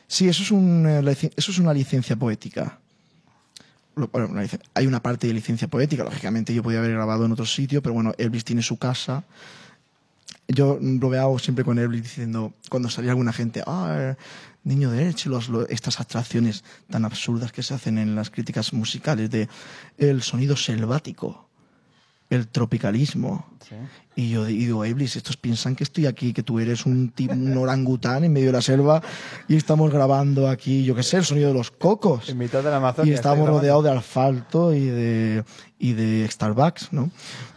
[0.06, 2.78] Sí, eso es, un, eh, eso es una licencia poética.
[3.96, 7.32] Lo- bueno, una hay una parte de licencia poética, lógicamente yo podía haber grabado en
[7.32, 9.24] otro sitio, pero bueno, Elvis tiene su casa.
[10.48, 14.16] Yo bromeaba siempre con Elvis diciendo, cuando salía alguna gente, ah,
[14.64, 19.30] niño de Elche, los- estas abstracciones tan absurdas que se hacen en las críticas musicales
[19.30, 19.48] de
[19.98, 21.50] el sonido selvático,
[22.30, 23.48] el tropicalismo.
[24.16, 27.12] Y yo digo, Eblis, estos piensan que estoy aquí, que tú eres un,
[27.58, 29.02] orangután en medio de la selva
[29.48, 32.28] y estamos grabando aquí, yo qué sé, el sonido de los cocos.
[32.30, 33.12] En mitad de la Amazonia.
[33.12, 35.44] Y estamos rodeados de asfalto y de,
[35.80, 37.10] y de Starbucks, ¿no?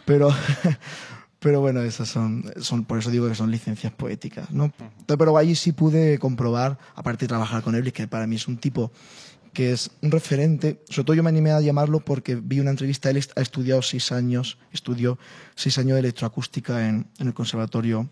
[0.05, 0.29] Pero,
[1.39, 4.73] pero bueno, esas son, son, por eso digo que son licencias poéticas, ¿no?
[5.05, 8.57] Pero allí sí pude comprobar, aparte de trabajar con Eblis, que para mí es un
[8.57, 8.91] tipo
[9.57, 13.09] que es un referente, sobre todo yo me animé a llamarlo porque vi una entrevista,
[13.09, 15.17] él ha estudiado seis años, estudió
[15.55, 18.07] seis años de electroacústica en, el conservatorio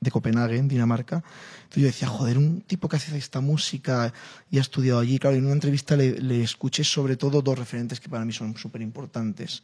[0.00, 1.24] de Copenhague, en Dinamarca.
[1.62, 4.12] Entonces yo decía, joder, un tipo que hace esta música
[4.50, 5.18] y ha estudiado allí.
[5.18, 8.82] Claro, en una entrevista le, escuché sobre todo dos referentes que para mí son súper
[8.82, 9.62] importantes.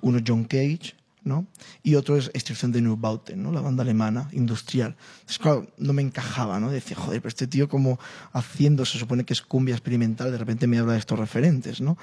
[0.00, 0.96] Uno John Cage,
[1.28, 1.46] ¿no?
[1.82, 3.52] Y otro es Extracción de Neubauten, ¿no?
[3.52, 4.96] La banda alemana, industrial.
[5.20, 6.70] Entonces, claro, no me encajaba, ¿no?
[6.70, 8.00] Decía, joder, pero este tío como
[8.32, 11.96] haciendo, se supone que es cumbia experimental, de repente me habla de estos referentes, ¿no?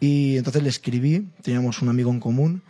[0.00, 2.62] Y entonces le escribí, teníamos un amigo en común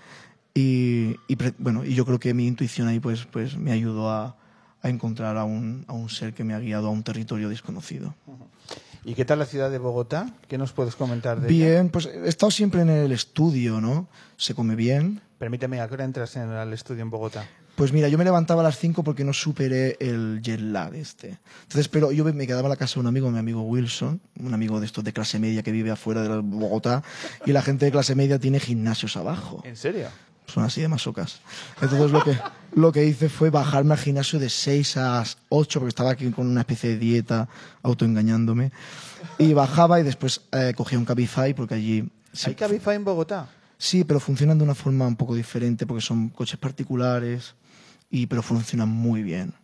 [0.55, 4.37] y, y bueno, y yo creo que mi intuición ahí pues, pues me ayudó a,
[4.83, 8.15] a encontrar a un, a un ser que me ha guiado a un territorio desconocido.
[9.05, 10.33] ¿Y qué tal la ciudad de Bogotá?
[10.47, 11.67] ¿Qué nos puedes comentar de ella?
[11.67, 14.09] Bien, pues he estado siempre en el estudio, ¿no?
[14.37, 15.21] Se come bien.
[15.43, 17.45] Permíteme, ¿a qué hora entras en el estudio en Bogotá?
[17.75, 21.37] Pues mira, yo me levantaba a las 5 porque no superé el jet lag este.
[21.63, 24.55] Entonces, pero yo me quedaba en la casa de un amigo, mi amigo Wilson, un
[24.55, 27.03] amigo de estos de clase media que vive afuera de Bogotá,
[27.45, 29.63] y la gente de clase media tiene gimnasios abajo.
[29.65, 30.07] ¿En serio?
[30.47, 31.41] Son así de masocas.
[31.81, 32.39] Entonces lo que,
[32.77, 36.47] lo que hice fue bajarme al gimnasio de 6 a 8, porque estaba aquí con
[36.47, 37.49] una especie de dieta,
[37.83, 38.71] autoengañándome.
[39.39, 42.09] Y bajaba y después eh, cogía un Cabify, porque allí...
[42.47, 43.49] ¿Hay Cabify en Bogotá?
[43.83, 47.57] Sí, pero funcionan de una forma un poco diferente, porque son coches particulares,
[48.12, 49.55] y, pero funcionan muy bien.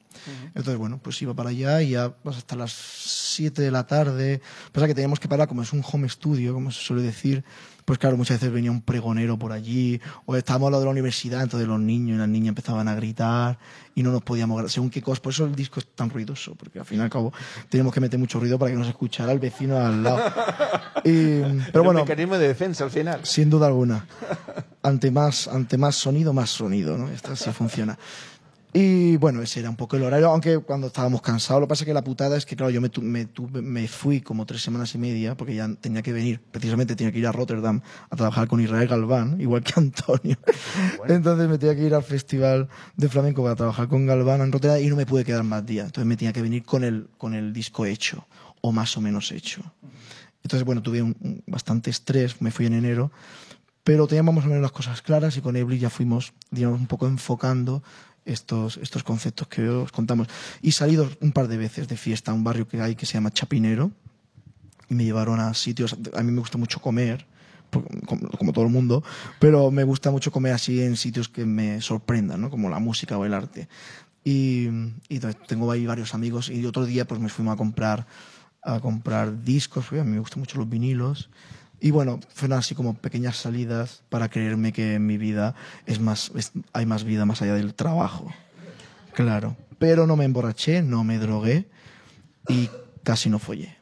[0.48, 4.40] Entonces, bueno, pues iba para allá y ya pues, hasta las 7 de la tarde.
[4.72, 7.44] Pasa que teníamos que parar, como es un home studio, como se suele decir,
[7.85, 10.90] pues claro, muchas veces venía un pregonero por allí, o estábamos al lado de la
[10.92, 13.59] universidad, entonces los niños y las niñas empezaban a gritar
[13.94, 15.20] y no nos podíamos según qué cosas.
[15.20, 17.33] Por eso el disco es tan ruidoso, porque al fin y al cabo
[17.70, 20.20] teníamos que meter mucho ruido para que nos escuchara el vecino al lado.
[21.04, 21.40] Y-
[21.72, 23.20] pero Un bueno, mecanismo de defensa al final.
[23.22, 24.04] sin duda alguna.
[24.83, 27.09] Ante más, ante más sonido, más sonido, ¿no?
[27.09, 27.98] Esto así funciona.
[28.72, 31.85] Y bueno, ese era un poco el horario, aunque cuando estábamos cansados, lo que pasa
[31.85, 34.94] es que la putada es que, claro, yo me, tu- me, fui como tres semanas
[34.94, 38.46] y media, porque ya tenía que venir, precisamente tenía que ir a Rotterdam a trabajar
[38.46, 40.37] con Israel Galván, igual que Antonio.
[41.09, 44.81] Entonces me tenía que ir al Festival de Flamenco para trabajar con Galván en Rotterdam
[44.83, 45.87] y no me pude quedar más días.
[45.87, 48.26] Entonces me tenía que venir con el, con el disco hecho,
[48.61, 49.62] o más o menos hecho.
[50.42, 53.11] Entonces, bueno, tuve un- un bastante estrés, me fui en enero,
[53.83, 56.87] pero teníamos más o menos las cosas claras y con Ebli ya fuimos, digamos, un
[56.87, 57.83] poco enfocando
[58.29, 60.29] estos, estos conceptos que os contamos.
[60.62, 63.07] Y salí dos- un par de veces de fiesta a un barrio que hay que
[63.07, 63.91] se llama Chapinero
[64.88, 67.27] y me llevaron a sitios, a mí me gusta mucho comer,
[68.07, 69.05] como, todo el mundo,
[69.38, 72.51] pero me gusta mucho comer así en sitios que me sorprendan, ¿no?
[72.51, 73.69] como la música o el arte.
[74.25, 74.69] Y,
[75.47, 78.07] tengo ahí varios amigos y otro día pues me fuimos a comprar
[78.62, 81.31] a comprar discos, a mí me gustan mucho los vinilos.
[81.81, 85.55] Y bueno, fueron así como pequeñas salidas para creerme que en mi vida
[85.87, 88.33] es más, es- hay más vida más allá del trabajo.
[89.14, 89.57] Claro.
[89.79, 91.69] Pero no me emborraché, no me drogué
[92.49, 92.69] y
[93.05, 93.77] casi no follé.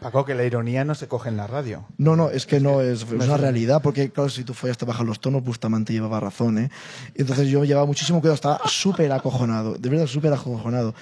[0.00, 1.86] Paco, que la ironía no se coge en la radio.
[1.96, 5.06] No, no, es que no es, una realidad, porque claro, si tú follas te bajan
[5.06, 6.70] los tonos, Bustamante llevaba razón, ¿eh?
[7.14, 10.94] Entonces yo llevaba muchísimo cuidado, estaba súper acojonado, de verdad súper acojonado.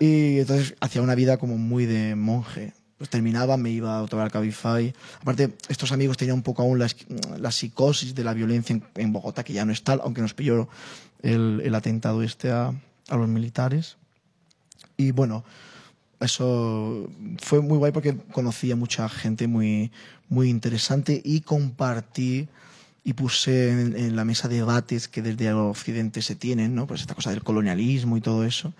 [0.00, 2.72] Y entonces hacía una vida como muy de monje.
[2.98, 4.92] Pues terminaba, me iba otra vez al Cabify.
[5.22, 6.88] Aparte, estos amigos tenían un poco aún la,
[7.38, 10.34] la psicosis de la violencia en, en Bogotá, que ya no es tal, aunque nos
[10.34, 10.68] pilló
[11.22, 12.72] el, el atentado este a,
[13.08, 13.96] a los militares.
[14.96, 15.44] Y bueno,
[16.18, 17.08] eso
[17.40, 19.92] fue muy guay porque conocí a mucha gente muy,
[20.28, 22.48] muy interesante y compartí
[23.04, 26.88] y puse en, en la mesa debates que desde el occidente se tienen, ¿no?
[26.88, 28.74] Pues esta cosa del colonialismo y todo eso,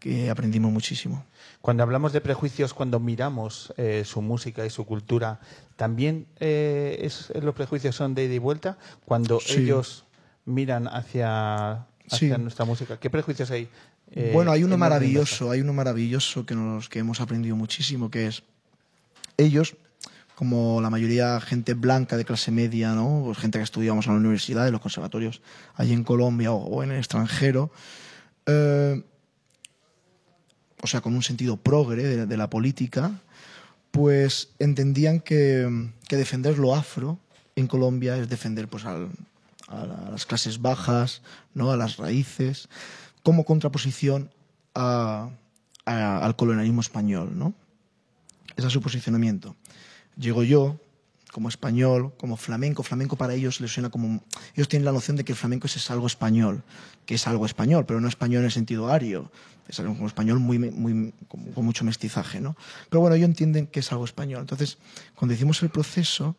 [0.00, 1.24] que aprendimos muchísimo.
[1.60, 5.40] Cuando hablamos de prejuicios, cuando miramos eh, su música y su cultura,
[5.76, 8.78] ¿también eh, es, los prejuicios son de ida y vuelta?
[9.04, 9.60] Cuando Sí.
[9.60, 10.04] ellos
[10.46, 12.28] miran hacia, Sí.
[12.28, 13.68] nuestra música, ¿qué prejuicios hay?
[14.12, 18.26] eh, bueno, hay uno maravilloso, hay uno maravilloso que, nos, que hemos aprendido muchísimo, que
[18.26, 18.42] es
[19.36, 19.76] ellos,
[20.34, 23.22] como la mayoría gente blanca de clase media, ¿no?
[23.26, 25.42] Pues gente que estudiamos en la universidad, en los conservatorios,
[25.74, 27.70] allí en Colombia o, o en el extranjero,
[28.46, 29.04] eh,
[30.82, 33.12] o sea, con un sentido progre de, la política,
[33.90, 37.18] pues entendían que, defender lo afro
[37.56, 39.08] en Colombia es defender pues, a, la-
[39.68, 41.22] a las clases bajas,
[41.54, 41.70] ¿no?
[41.70, 42.68] a las raíces,
[43.22, 44.30] como contraposición
[44.74, 47.38] al colonialismo español.
[47.38, 47.54] ¿no?
[48.56, 49.56] Ese es su posicionamiento.
[50.16, 50.78] Llego yo,
[51.32, 52.82] como español, como flamenco.
[52.82, 54.22] Flamenco para ellos les suena como...
[54.54, 56.62] Ellos tienen la noción de que el flamenco es, algo español,
[57.06, 59.30] que es algo español, pero no español en el sentido ario.
[59.68, 62.56] Es algo como español muy, muy, con, mucho mestizaje, ¿no?
[62.88, 64.40] Pero bueno, ellos entienden que es algo español.
[64.40, 64.78] Entonces,
[65.14, 66.36] cuando hicimos el proceso,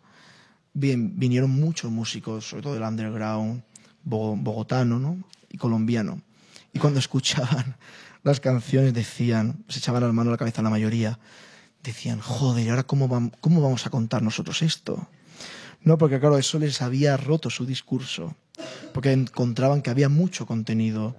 [0.74, 3.64] bien, vinieron muchos músicos, sobre todo del underground
[4.04, 5.24] bo- bogotano ¿no?
[5.50, 6.22] y colombiano.
[6.74, 7.78] Y cuando escuchaban
[8.24, 11.18] las canciones decían, se echaban las manos a la cabeza la mayoría,
[11.84, 15.08] decían, joder, ¿y ahora cómo, cómo vamos a contar nosotros esto?
[15.84, 18.36] No, porque claro, eso les había roto su discurso,
[18.94, 21.16] porque encontraban que había mucho contenido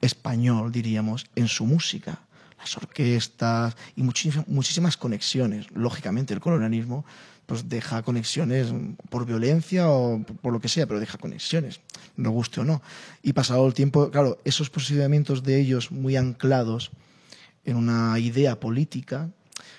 [0.00, 2.20] español, diríamos, en su música.
[2.58, 5.66] Las orquestas y muchísimas, conexiones.
[5.72, 7.04] Lógicamente, el colonialismo
[7.46, 8.68] pues deja conexiones
[9.10, 11.80] por violencia o por lo que sea, pero deja conexiones,
[12.16, 12.80] nos guste o no.
[13.22, 16.90] Y pasado el tiempo, claro, esos posicionamientos de ellos muy anclados
[17.66, 19.28] en una idea política,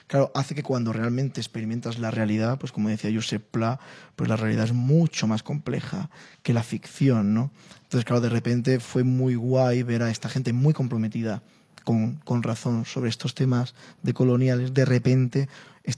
[0.07, 3.79] claro, hace que cuando realmente experimentas la realidad, pues como decía Josep Pla,
[4.15, 6.09] pues la realidad es mucho más compleja
[6.43, 7.51] que la ficción, ¿no?
[7.83, 11.43] Entonces, claro, de repente fue muy guay ver a esta gente muy comprometida
[11.83, 15.49] con, con razón sobre estos temas de coloniales, de repente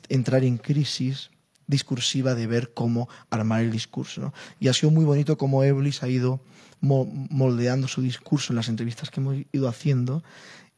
[0.09, 1.31] entrar en crisis
[1.65, 4.21] discursiva de ver cómo armar el discurso.
[4.21, 4.33] ¿no?
[4.59, 6.39] Y ha sido muy bonito cómo Eblis ha ido
[6.81, 10.23] mo- moldeando su discurso en las entrevistas que hemos ido haciendo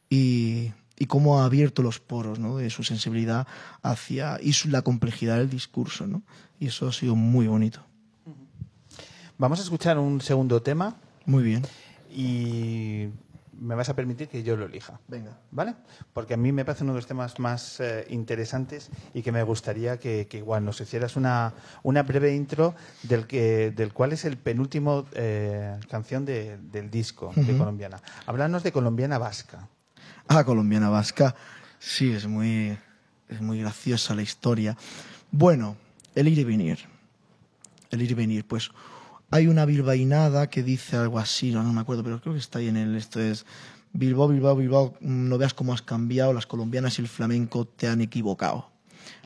[0.09, 2.57] y, y cómo ha abierto los poros ¿no?
[2.57, 3.47] de su sensibilidad
[3.81, 6.05] hacia y su- la complejidad del discurso.
[6.05, 6.21] ¿no?
[6.59, 7.79] Y eso ha sido muy bonito.
[9.37, 11.63] Vamos a escuchar un segundo tema Muy bien.
[12.11, 13.07] y
[13.61, 14.99] me vas a permitir que yo lo elija.
[15.07, 15.37] Venga.
[15.51, 15.75] ¿Vale?
[16.13, 19.43] Porque a mí me parece uno de los temas más eh, interesantes y que me
[19.43, 24.23] gustaría que, que igual nos hicieras una, una breve intro del, que, del cual es
[24.25, 27.57] el penúltimo eh, canción de- del disco de.
[27.57, 28.01] Colombiana.
[28.25, 29.67] Háblanos de Colombiana Vasca.
[30.31, 31.35] Ah, colombiana vasca.
[31.79, 32.77] Sí, es muy,
[33.29, 34.77] es muy graciosa la historia.
[35.31, 35.75] Bueno,
[36.13, 36.77] el ir y venir.
[37.89, 38.45] El ir y venir.
[38.45, 38.69] Pues
[39.31, 42.59] hay una bilbainada que dice algo así, no, no me acuerdo, pero creo que está
[42.59, 42.95] ahí en el.
[42.95, 43.47] Esto es.
[43.91, 48.01] Bilbao, Bilbao, Bilbao, no veas cómo has cambiado, las colombianas y el flamenco te han
[48.01, 48.69] equivocado.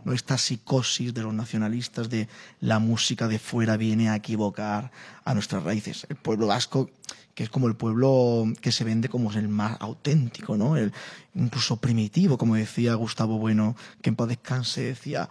[0.06, 0.14] ¿no?
[0.14, 2.30] Esta psicosis de los nacionalistas de
[2.62, 4.92] la música de fuera viene a equivocar
[5.26, 6.08] a nuestras raíces.
[6.08, 6.90] El pueblo vasco,
[7.36, 10.78] que es como el pueblo que se vende como el más auténtico, ¿no?
[10.78, 10.94] El,
[11.36, 15.30] incluso primitivo, como decía Gustavo Bueno, que en paz descanse, decía,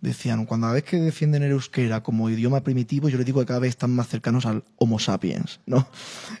[0.00, 3.46] decían, cuando a vez que defienden el euskera como idioma primitivo, yo les digo que
[3.46, 5.88] cada vez están más cercanos al Homo sapiens, ¿no?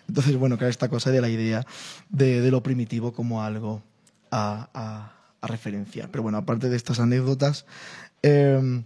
[0.08, 1.66] Entonces, bueno, claro, esta cosa de la idea
[2.10, 3.82] de, de lo primitivo como algo
[4.30, 6.10] a, a- a referenciar.
[6.10, 7.64] Pero bueno, aparte de estas anécdotas,
[8.22, 8.82] eh,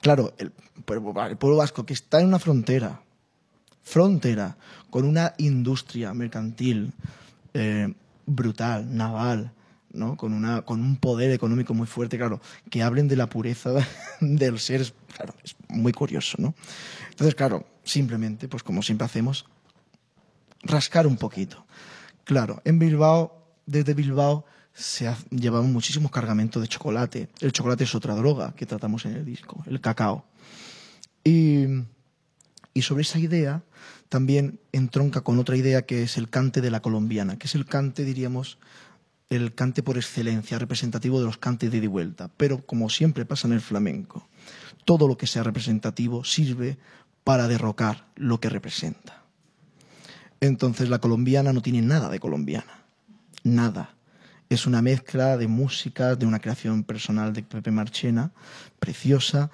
[0.00, 0.50] claro, el
[0.84, 3.02] pueblo vasco que está en una frontera,
[3.82, 4.56] frontera,
[4.96, 6.90] con una industria mercantil
[7.52, 7.92] eh,
[8.24, 9.52] brutal, naval,
[9.92, 10.16] ¿no?
[10.16, 12.40] Con, una, con un poder económico muy fuerte, claro,
[12.70, 13.72] que hablen de la pureza
[14.22, 16.54] del ser, es, claro, es muy curioso, ¿no?
[17.10, 19.44] Entonces, claro, simplemente, pues como siempre hacemos,
[20.62, 21.66] rascar un poquito.
[22.24, 27.28] Claro, en Bilbao, desde Bilbao, se ha- llevamos muchísimos cargamentos de chocolate.
[27.42, 30.24] El chocolate es otra droga que tratamos en el disco, el cacao.
[31.22, 31.66] Y,
[32.72, 33.62] y sobre esa idea
[34.08, 37.66] también entronca con otra idea que es el cante de la colombiana, que es el
[37.66, 38.58] cante, diríamos,
[39.28, 42.30] el cante por excelencia, representativo de los cantes de ida y vuelta.
[42.36, 44.28] Pero como siempre pasa en el flamenco,
[44.84, 46.78] todo lo que sea representativo sirve
[47.24, 49.24] para derrocar lo que representa.
[50.40, 52.84] Entonces la colombiana no tiene nada de colombiana,
[53.42, 53.96] nada.
[54.48, 58.30] Es una mezcla de músicas, de una creación personal de Pepe Marchena,
[58.78, 59.50] preciosa,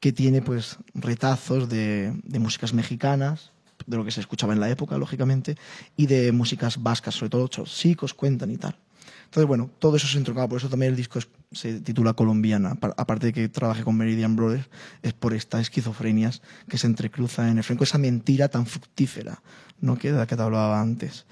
[0.00, 3.53] que tiene pues retazos de músicas mexicanas,
[3.86, 5.56] de lo que se escuchaba en la época, lógicamente,
[5.96, 8.76] y de músicas vascas, sobre todo chicos cuentan y tal.
[9.24, 11.18] Entonces, bueno, todo eso se entrocaba, por eso también el disco
[11.50, 14.68] se titula Colombiana, Pa- aparte de que trabaje con Meridian Brothers,
[15.02, 19.42] es por esta esquizofrenias que se entrecruza en el flamenco, esa mentira tan fructífera,
[19.80, 19.96] ¿no?
[19.98, 21.26] que, de la que te hablaba antes.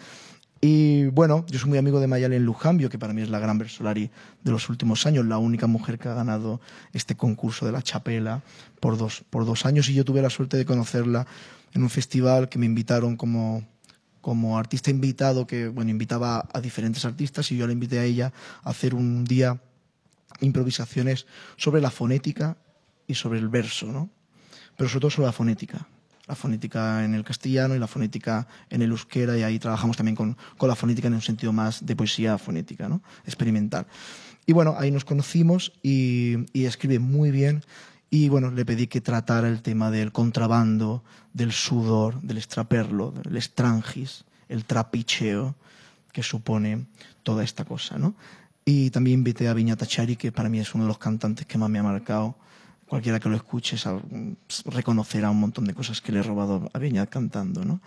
[0.64, 3.58] Y bueno, yo soy muy amigo de Mayalen Lujambio, que para mí es la gran
[3.58, 4.12] versolari
[4.44, 6.60] de los últimos años, la única mujer que ha ganado
[6.92, 8.42] este concurso de la chapela
[8.78, 9.88] por dos, por dos años.
[9.88, 11.26] Y yo tuve la suerte de conocerla
[11.72, 13.64] en un festival que me invitaron como,
[14.20, 18.32] como artista invitado, que bueno, invitaba a diferentes artistas y yo la invité a ella
[18.62, 19.60] a hacer un día
[20.42, 22.56] improvisaciones sobre la fonética
[23.08, 24.10] y sobre el verso, ¿no?
[24.76, 25.88] Pero sobre todo sobre la fonética.
[26.27, 30.14] La fonética en el castellano y la fonética en el euskera, y ahí trabajamos también
[30.14, 33.03] con, con la fonética en un sentido más de poesía fonética, ¿no?
[33.25, 33.87] experimental.
[34.47, 37.62] Y bueno, ahí nos conocimos y, y escribe muy bien.
[38.11, 41.03] Y bueno, le pedí que tratara el tema del contrabando,
[41.33, 45.55] del sudor, del extraperlo, del estrangis, el trapicheo
[46.12, 46.87] que supone
[47.23, 48.14] toda esta cosa, ¿no?
[48.64, 51.59] Y también invité a Viña Tachari, que para mí es uno de los cantantes que
[51.59, 52.37] más me ha marcado.
[52.93, 54.03] Cualquiera que lo escuche sab-
[54.66, 57.80] reconocerá un montón de cosas que le he robado a Viña cantando, ¿no?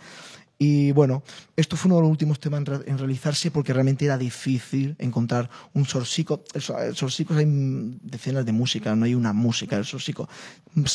[0.57, 1.21] Y bueno,
[1.55, 4.95] esto fue uno de los últimos temas en, re- en realizarse porque realmente era difícil
[4.97, 6.43] encontrar un sorsico.
[6.55, 10.27] El, so- el sorsico hay mm, decenas de música, no hay una música del sorsico.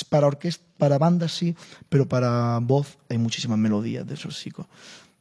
[0.09, 1.55] Para orquesta, para bandas sí,
[1.89, 4.69] pero para voz hay muchísimas melodías del sorsico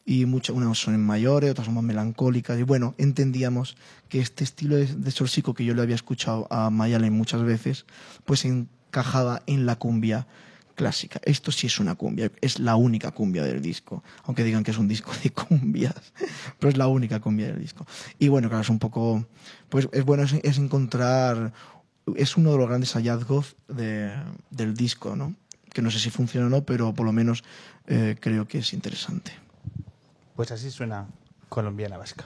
[0.04, 2.58] y muchas, unas son en mayores, otras son más melancólicas.
[2.58, 3.78] Y bueno, entendíamos
[4.08, 7.86] que este estilo de, de sorsico que yo le había escuchado a Mayalen muchas veces,
[8.26, 8.40] pues
[9.00, 10.26] encajaba en la cumbia
[10.76, 11.20] clásica.
[11.24, 14.78] Esto sí es una cumbia, es la única cumbia del disco, aunque digan que es
[14.78, 16.14] un disco de cumbias,
[16.60, 17.86] pero es la única cumbia del disco.
[18.18, 19.26] Y bueno, claro, es un poco,
[19.70, 21.54] pues es bueno es, es encontrar,
[22.16, 24.12] es uno de los grandes hallazgos de-
[24.52, 25.36] del disco, ¿no?
[25.72, 27.44] Que no sé si funciona o no, pero por lo menos
[27.88, 29.34] eh, creo que es interesante.
[30.36, 31.06] Pues así suena
[31.50, 32.26] colombiana vasca.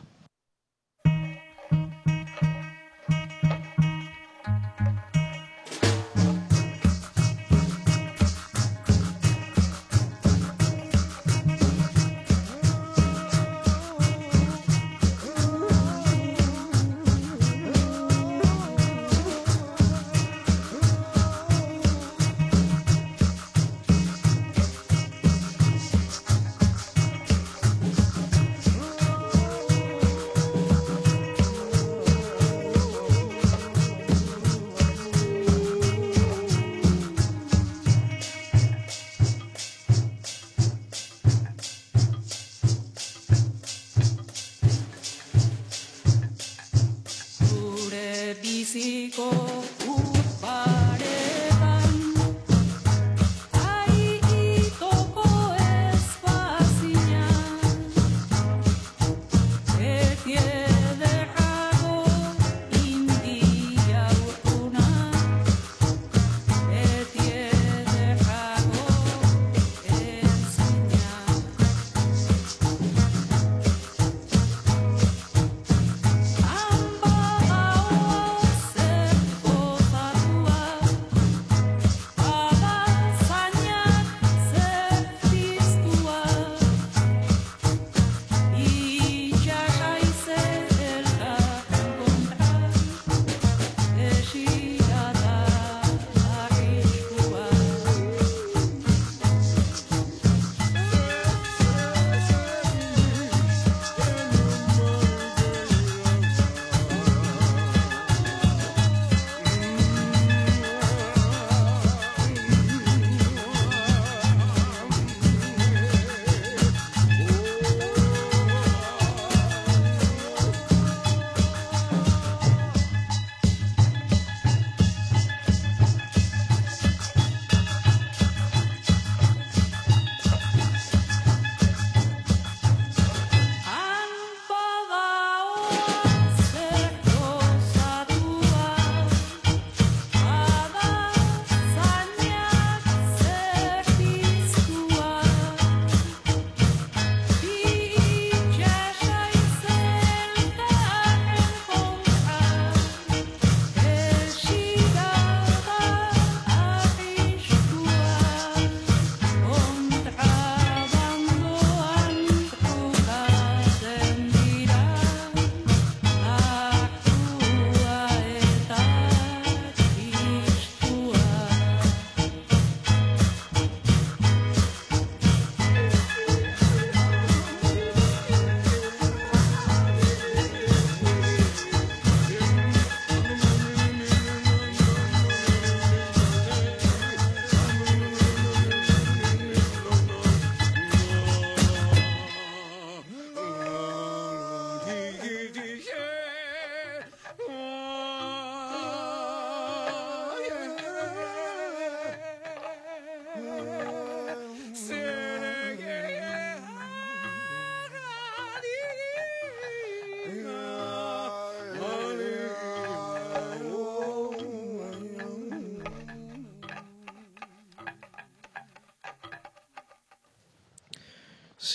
[48.73, 49.42] músico.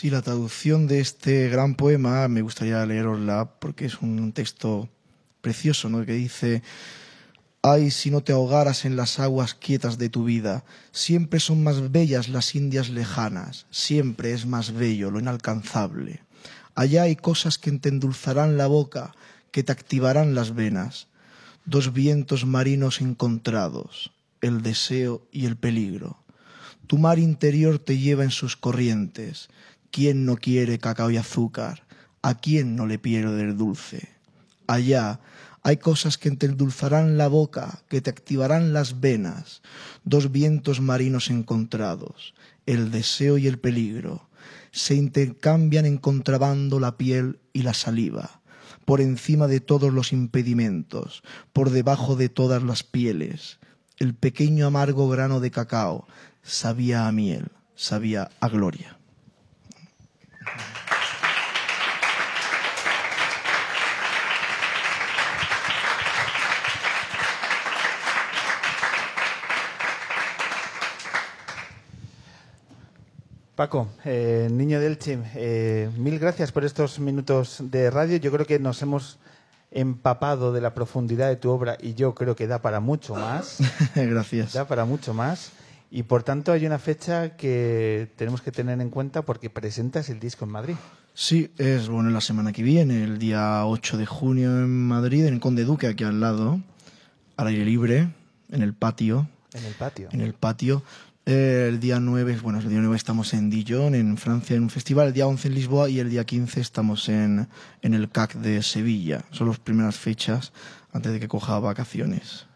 [0.00, 4.88] Sí, la traducción de este gran poema me gustaría leerosla porque es un texto
[5.40, 6.06] precioso, ¿no?
[6.06, 6.62] Que dice,
[7.62, 11.90] ay, si no te ahogaras en las aguas quietas de tu vida, siempre son más
[11.90, 16.22] bellas las Indias lejanas, siempre es más bello lo inalcanzable.
[16.76, 19.16] Allá hay cosas que te endulzarán la boca,
[19.50, 21.08] que te activarán las venas,
[21.64, 26.22] dos vientos marinos encontrados, el deseo y el peligro.
[26.86, 29.50] Tu mar interior te lleva en sus corrientes.
[29.90, 31.84] ¿Quién no quiere cacao y azúcar?
[32.22, 34.08] ¿A quién no le pierde el dulce?
[34.66, 35.20] Allá
[35.62, 39.62] hay cosas que te endulzarán la boca, que te activarán las venas.
[40.04, 42.34] Dos vientos marinos encontrados,
[42.66, 44.28] el deseo y el peligro.
[44.70, 48.38] Se intercambian en contrabando la piel y la saliva
[48.88, 51.22] por encima de todos los impedimentos,
[51.52, 53.58] por debajo de todas las pieles.
[53.98, 56.06] El pequeño amargo grano de cacao
[56.42, 58.97] sabía a miel, sabía a gloria.
[73.58, 78.16] Paco, eh, niño del Chim, eh, mil gracias por estos minutos de radio.
[78.18, 79.18] Yo creo que nos hemos
[79.72, 83.58] empapado de la profundidad de tu obra y yo creo que da para mucho más.
[83.96, 84.52] Gracias.
[84.52, 85.50] Da para mucho más.
[85.90, 90.20] Y por tanto hay una fecha que tenemos que tener en cuenta porque presentas el
[90.20, 90.74] disco en Madrid.
[91.14, 95.34] Sí, es bueno la semana que viene, el día 8 de junio en Madrid, en
[95.34, 96.60] el Conde Duque, aquí al lado,
[97.36, 98.10] al aire libre,
[98.50, 99.28] en el patio.
[99.52, 100.08] En el patio.
[100.12, 100.82] En el patio.
[101.26, 104.70] Eh, el día 9, bueno, el día 9 estamos en Dijon, en Francia, en un
[104.70, 105.08] festival.
[105.08, 107.48] El día 11 en Lisboa y el día 15 estamos en,
[107.82, 109.24] en el CAC de Sevilla.
[109.30, 110.52] Son las primeras fechas
[110.92, 112.47] antes de que coja vacaciones.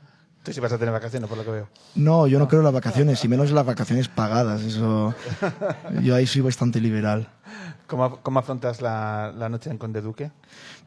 [0.42, 1.68] Tú sí vas a tener vacaciones, por lo que veo.
[1.94, 4.60] No, yo no creo en las vacaciones, y menos en las vacaciones pagadas.
[4.62, 5.14] Eso,
[6.02, 7.28] yo ahí soy bastante liberal.
[7.86, 10.32] ¿Cómo, cómo afrontas la, la noche en Conde Duque?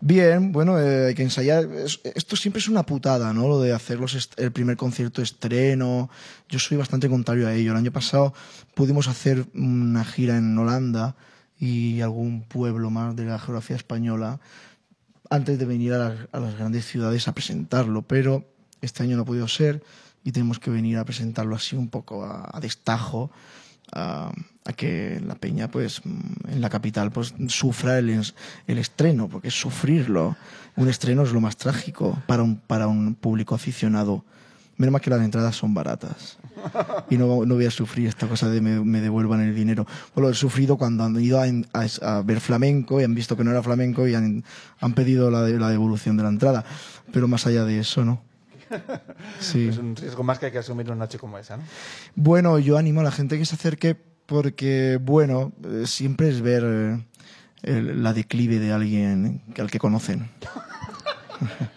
[0.02, 1.64] Bien, bueno, eh, hay que ensayar.
[1.66, 3.48] Es- esto siempre es una putada, ¿no?
[3.48, 6.10] Lo de hacer los el primer concierto estreno.
[6.50, 7.72] Yo soy bastante contrario a ello.
[7.72, 8.34] El año pasado
[8.74, 11.16] pudimos hacer una gira en Holanda
[11.60, 14.40] y algún pueblo más de la geografía española
[15.30, 18.44] antes de venir a las, a las grandes ciudades a presentarlo, pero
[18.82, 19.84] este año no ha podido ser
[20.26, 23.30] y tenemos que venir a presentarlo así un poco a, destajo,
[23.94, 24.32] a,
[24.76, 28.10] que la peña, pues, mm, en la capital, pues, sufra el,
[28.68, 30.36] el estreno, porque sufrirlo.
[30.76, 34.26] Un estreno es lo más trágico para un, para un público aficionado.
[34.78, 36.40] Menos mal que las entradas son baratas.
[37.12, 39.86] Y no, no voy a sufrir esta cosa de me, me devuelvan el dinero.
[40.16, 43.62] Lo he sufrido cuando han ido a, ver flamenco y han visto que no era
[43.62, 44.44] flamenco y han,
[44.80, 46.66] han pedido la, la devolución de la entrada.
[47.14, 48.22] Pero más allá de eso, ¿no?
[49.40, 49.68] Sí.
[49.70, 51.64] Es un riesgo más que hay que asumir una noche como esa, ¿no?
[52.16, 53.96] Bueno, yo animo a la gente que se acerque
[54.26, 57.06] porque, bueno, eh, siempre es ver eh,
[57.64, 60.30] el- la declive de alguien al que conocen.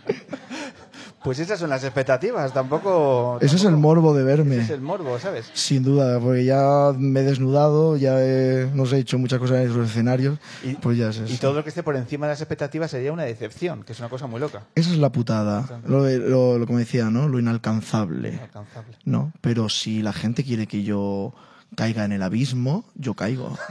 [1.23, 3.39] Pues esas son las expectativas, tampoco...
[3.41, 4.55] Ese es el morbo de verme.
[4.55, 5.51] Ese es el morbo, ¿sabes?
[5.53, 9.59] Sin duda, porque ya me he desnudado, ya he, no sé, he hecho muchas cosas
[9.67, 11.33] en los escenarios, Y, pues ya es eso.
[11.35, 13.99] y todo lo que esté por encima de las expectativas sería una decepción, que es
[13.99, 14.63] una cosa muy loca.
[14.77, 17.27] Esa es la putada, lo, lo, lo como decía, ¿no?
[17.29, 18.97] Lo inalcanzable, Inalcanzable.
[19.05, 19.33] ¿no?
[19.41, 21.35] Pero si la gente quiere que yo
[21.75, 23.57] caiga en el abismo, yo caigo.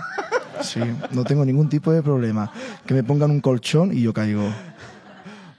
[0.60, 0.80] Sí,
[1.12, 2.52] no tengo ningún tipo de problema.
[2.88, 4.41] Que me pongan un colchón y yo caigo.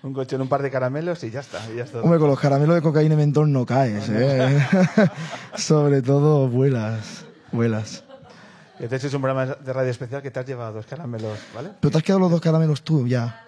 [0.03, 1.59] Un colchón, un par de caramelos y ya está.
[1.73, 2.01] y ya está.
[2.03, 4.65] Hombre, con los caramelos de cocaína y mentol no caes, ¿eh?
[5.57, 8.05] Sobre todo vuelas, vuelas.
[8.79, 11.71] Este es un programa de radio especial que te has llevado dos caramelos, ¿vale?
[11.81, 13.45] Pero te has quedado los dos caramelos tú, ya.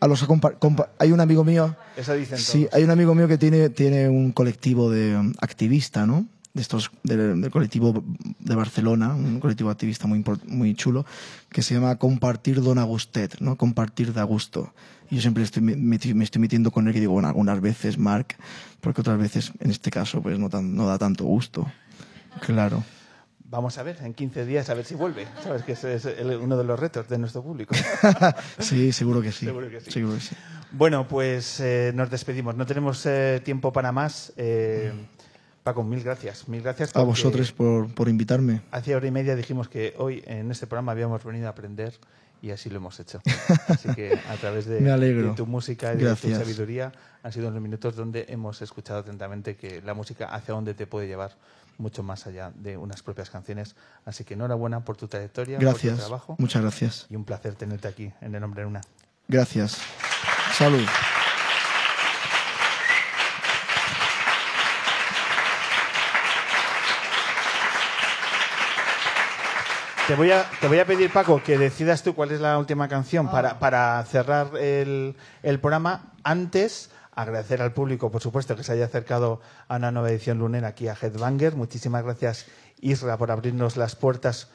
[0.00, 2.74] A los compa- hay un amigo mío, Eso dicen sí, todos.
[2.74, 6.26] hay un amigo mío que tiene, tiene un colectivo de activista, ¿no?
[6.54, 8.04] De estos, del, del colectivo
[8.38, 11.06] de Barcelona, un colectivo activista muy, muy chulo,
[11.48, 13.56] que se llama Compartir Don Agustet, ¿no?
[13.56, 14.74] Compartir de a gusto.
[15.10, 18.36] Y yo siempre estoy, me, estoy metiendo con él y digo, bueno, algunas veces, Marc,
[18.82, 21.70] porque otras veces, en este caso, pues no, tan- no da tanto gusto.
[22.40, 22.84] Claro.
[23.44, 25.26] Vamos a ver, en 15 días, a ver si vuelve.
[25.42, 25.62] ¿Sabes?
[25.62, 26.06] Que ese es
[26.40, 27.74] uno de los retos de nuestro público.
[28.58, 29.44] Sí, seguro que sí.
[29.46, 29.90] Seguro que sí.
[29.90, 30.34] Seguro que sí.
[30.74, 32.56] Bueno, pues eh, nos despedimos.
[32.56, 34.32] No tenemos eh, tiempo para más.
[34.38, 34.90] Eh,
[35.62, 36.48] Paco, mil gracias.
[36.48, 36.94] Mil gracias.
[36.96, 38.62] A vosotros por, por invitarme.
[38.70, 41.94] Hace hora y media dijimos que hoy en este programa habíamos venido a aprender
[42.40, 43.20] y así lo hemos hecho.
[43.68, 46.32] Así que a través de, de tu música y de Gracias.
[46.32, 46.90] tu sabiduría
[47.22, 51.06] han sido unos minutos donde hemos escuchado atentamente que la música hacia dónde te puede
[51.06, 51.36] llevar
[51.78, 53.76] mucho más allá de unas propias canciones.
[54.04, 55.98] Así que enhorabuena por tu trayectoria, por tu Gracias.
[56.00, 57.06] trabajo Muchas gracias.
[57.08, 58.80] y un placer tenerte aquí en el nombre de una.
[59.28, 59.78] Gracias.
[60.58, 60.84] Salud.
[70.12, 72.86] Te voy, a, te voy a pedir, Paco, que decidas tú cuál es la última
[72.86, 76.12] canción para, para cerrar el, el programa.
[76.22, 80.68] Antes, agradecer al público, por supuesto, que se haya acercado a una nueva edición lunera
[80.68, 81.56] aquí a Headbanger.
[81.56, 82.44] Muchísimas gracias,
[82.82, 84.48] Isra, por abrirnos las puertas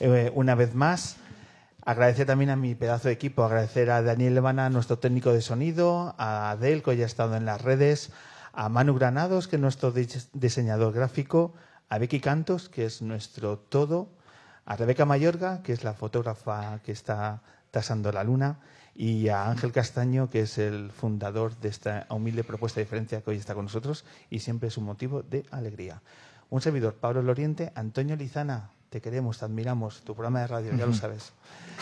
[0.00, 1.14] eh, una vez más.
[1.84, 6.16] Agradecer también a mi pedazo de equipo, agradecer a Daniel Levana, nuestro técnico de sonido,
[6.18, 8.10] a Adel, que hoy ha estado en las redes,
[8.52, 11.54] a Manu Granados, que es nuestro dis- diseñador gráfico,
[11.88, 14.08] a Becky Cantos, que es nuestro todo,
[14.66, 18.58] a Rebeca Mayorga, que es la fotógrafa que está tasando la luna,
[18.94, 23.30] y a Ángel Castaño, que es el fundador de esta humilde propuesta de diferencia que
[23.30, 26.00] hoy está con nosotros y siempre es un motivo de alegría.
[26.50, 30.86] Un servidor, Pablo Loriente, Antonio Lizana, te queremos, te admiramos, tu programa de radio, ya
[30.86, 31.32] lo sabes.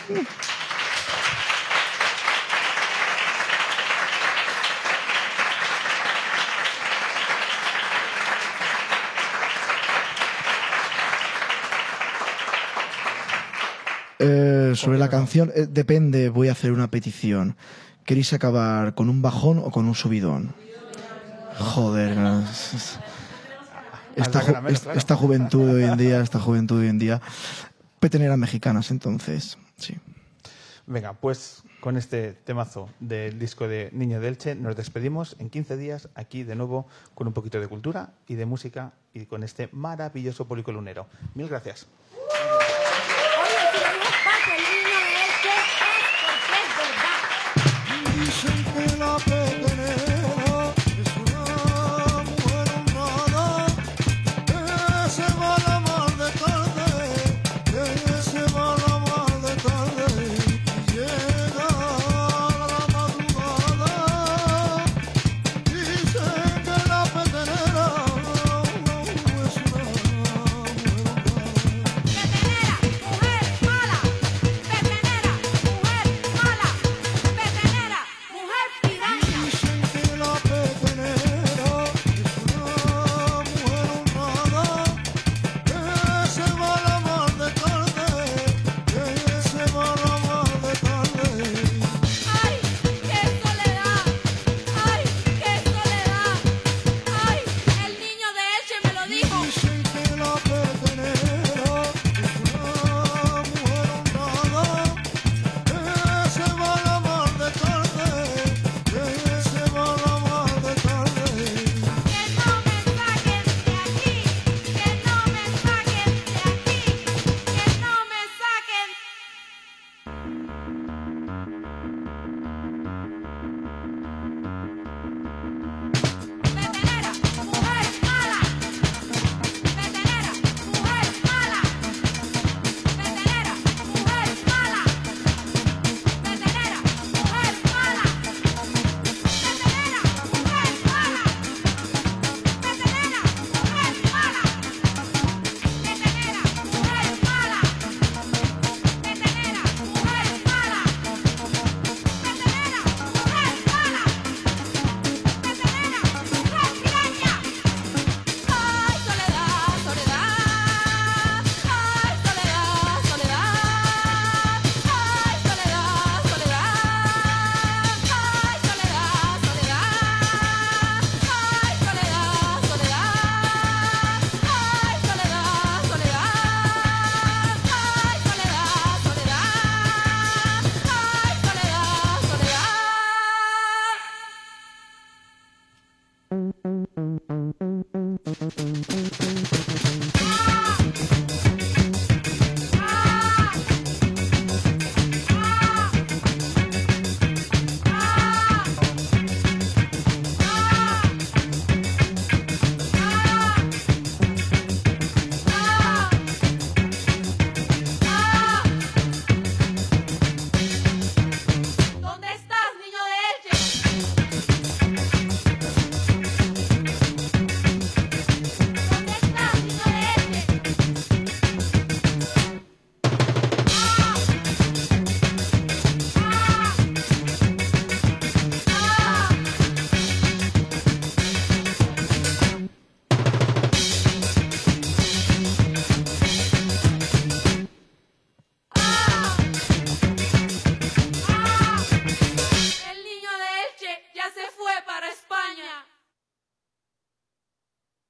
[14.75, 17.55] Sobre la canción, eh, depende, voy a hacer una petición.
[18.05, 20.53] ¿Queréis acabar con un bajón o con un subidón?
[21.57, 22.17] Joder,
[24.15, 27.21] esta, ju- esta juventud de hoy en día, esta juventud de hoy en día,
[27.99, 29.95] peteneras mexicanas, entonces, sí.
[30.85, 35.77] Venga, pues con este temazo del disco de Niño de Elche nos despedimos en 15
[35.77, 39.69] días aquí de nuevo con un poquito de cultura y de música y con este
[39.71, 41.07] maravilloso público lunero.
[41.35, 41.87] Mil gracias.
[48.45, 48.82] Le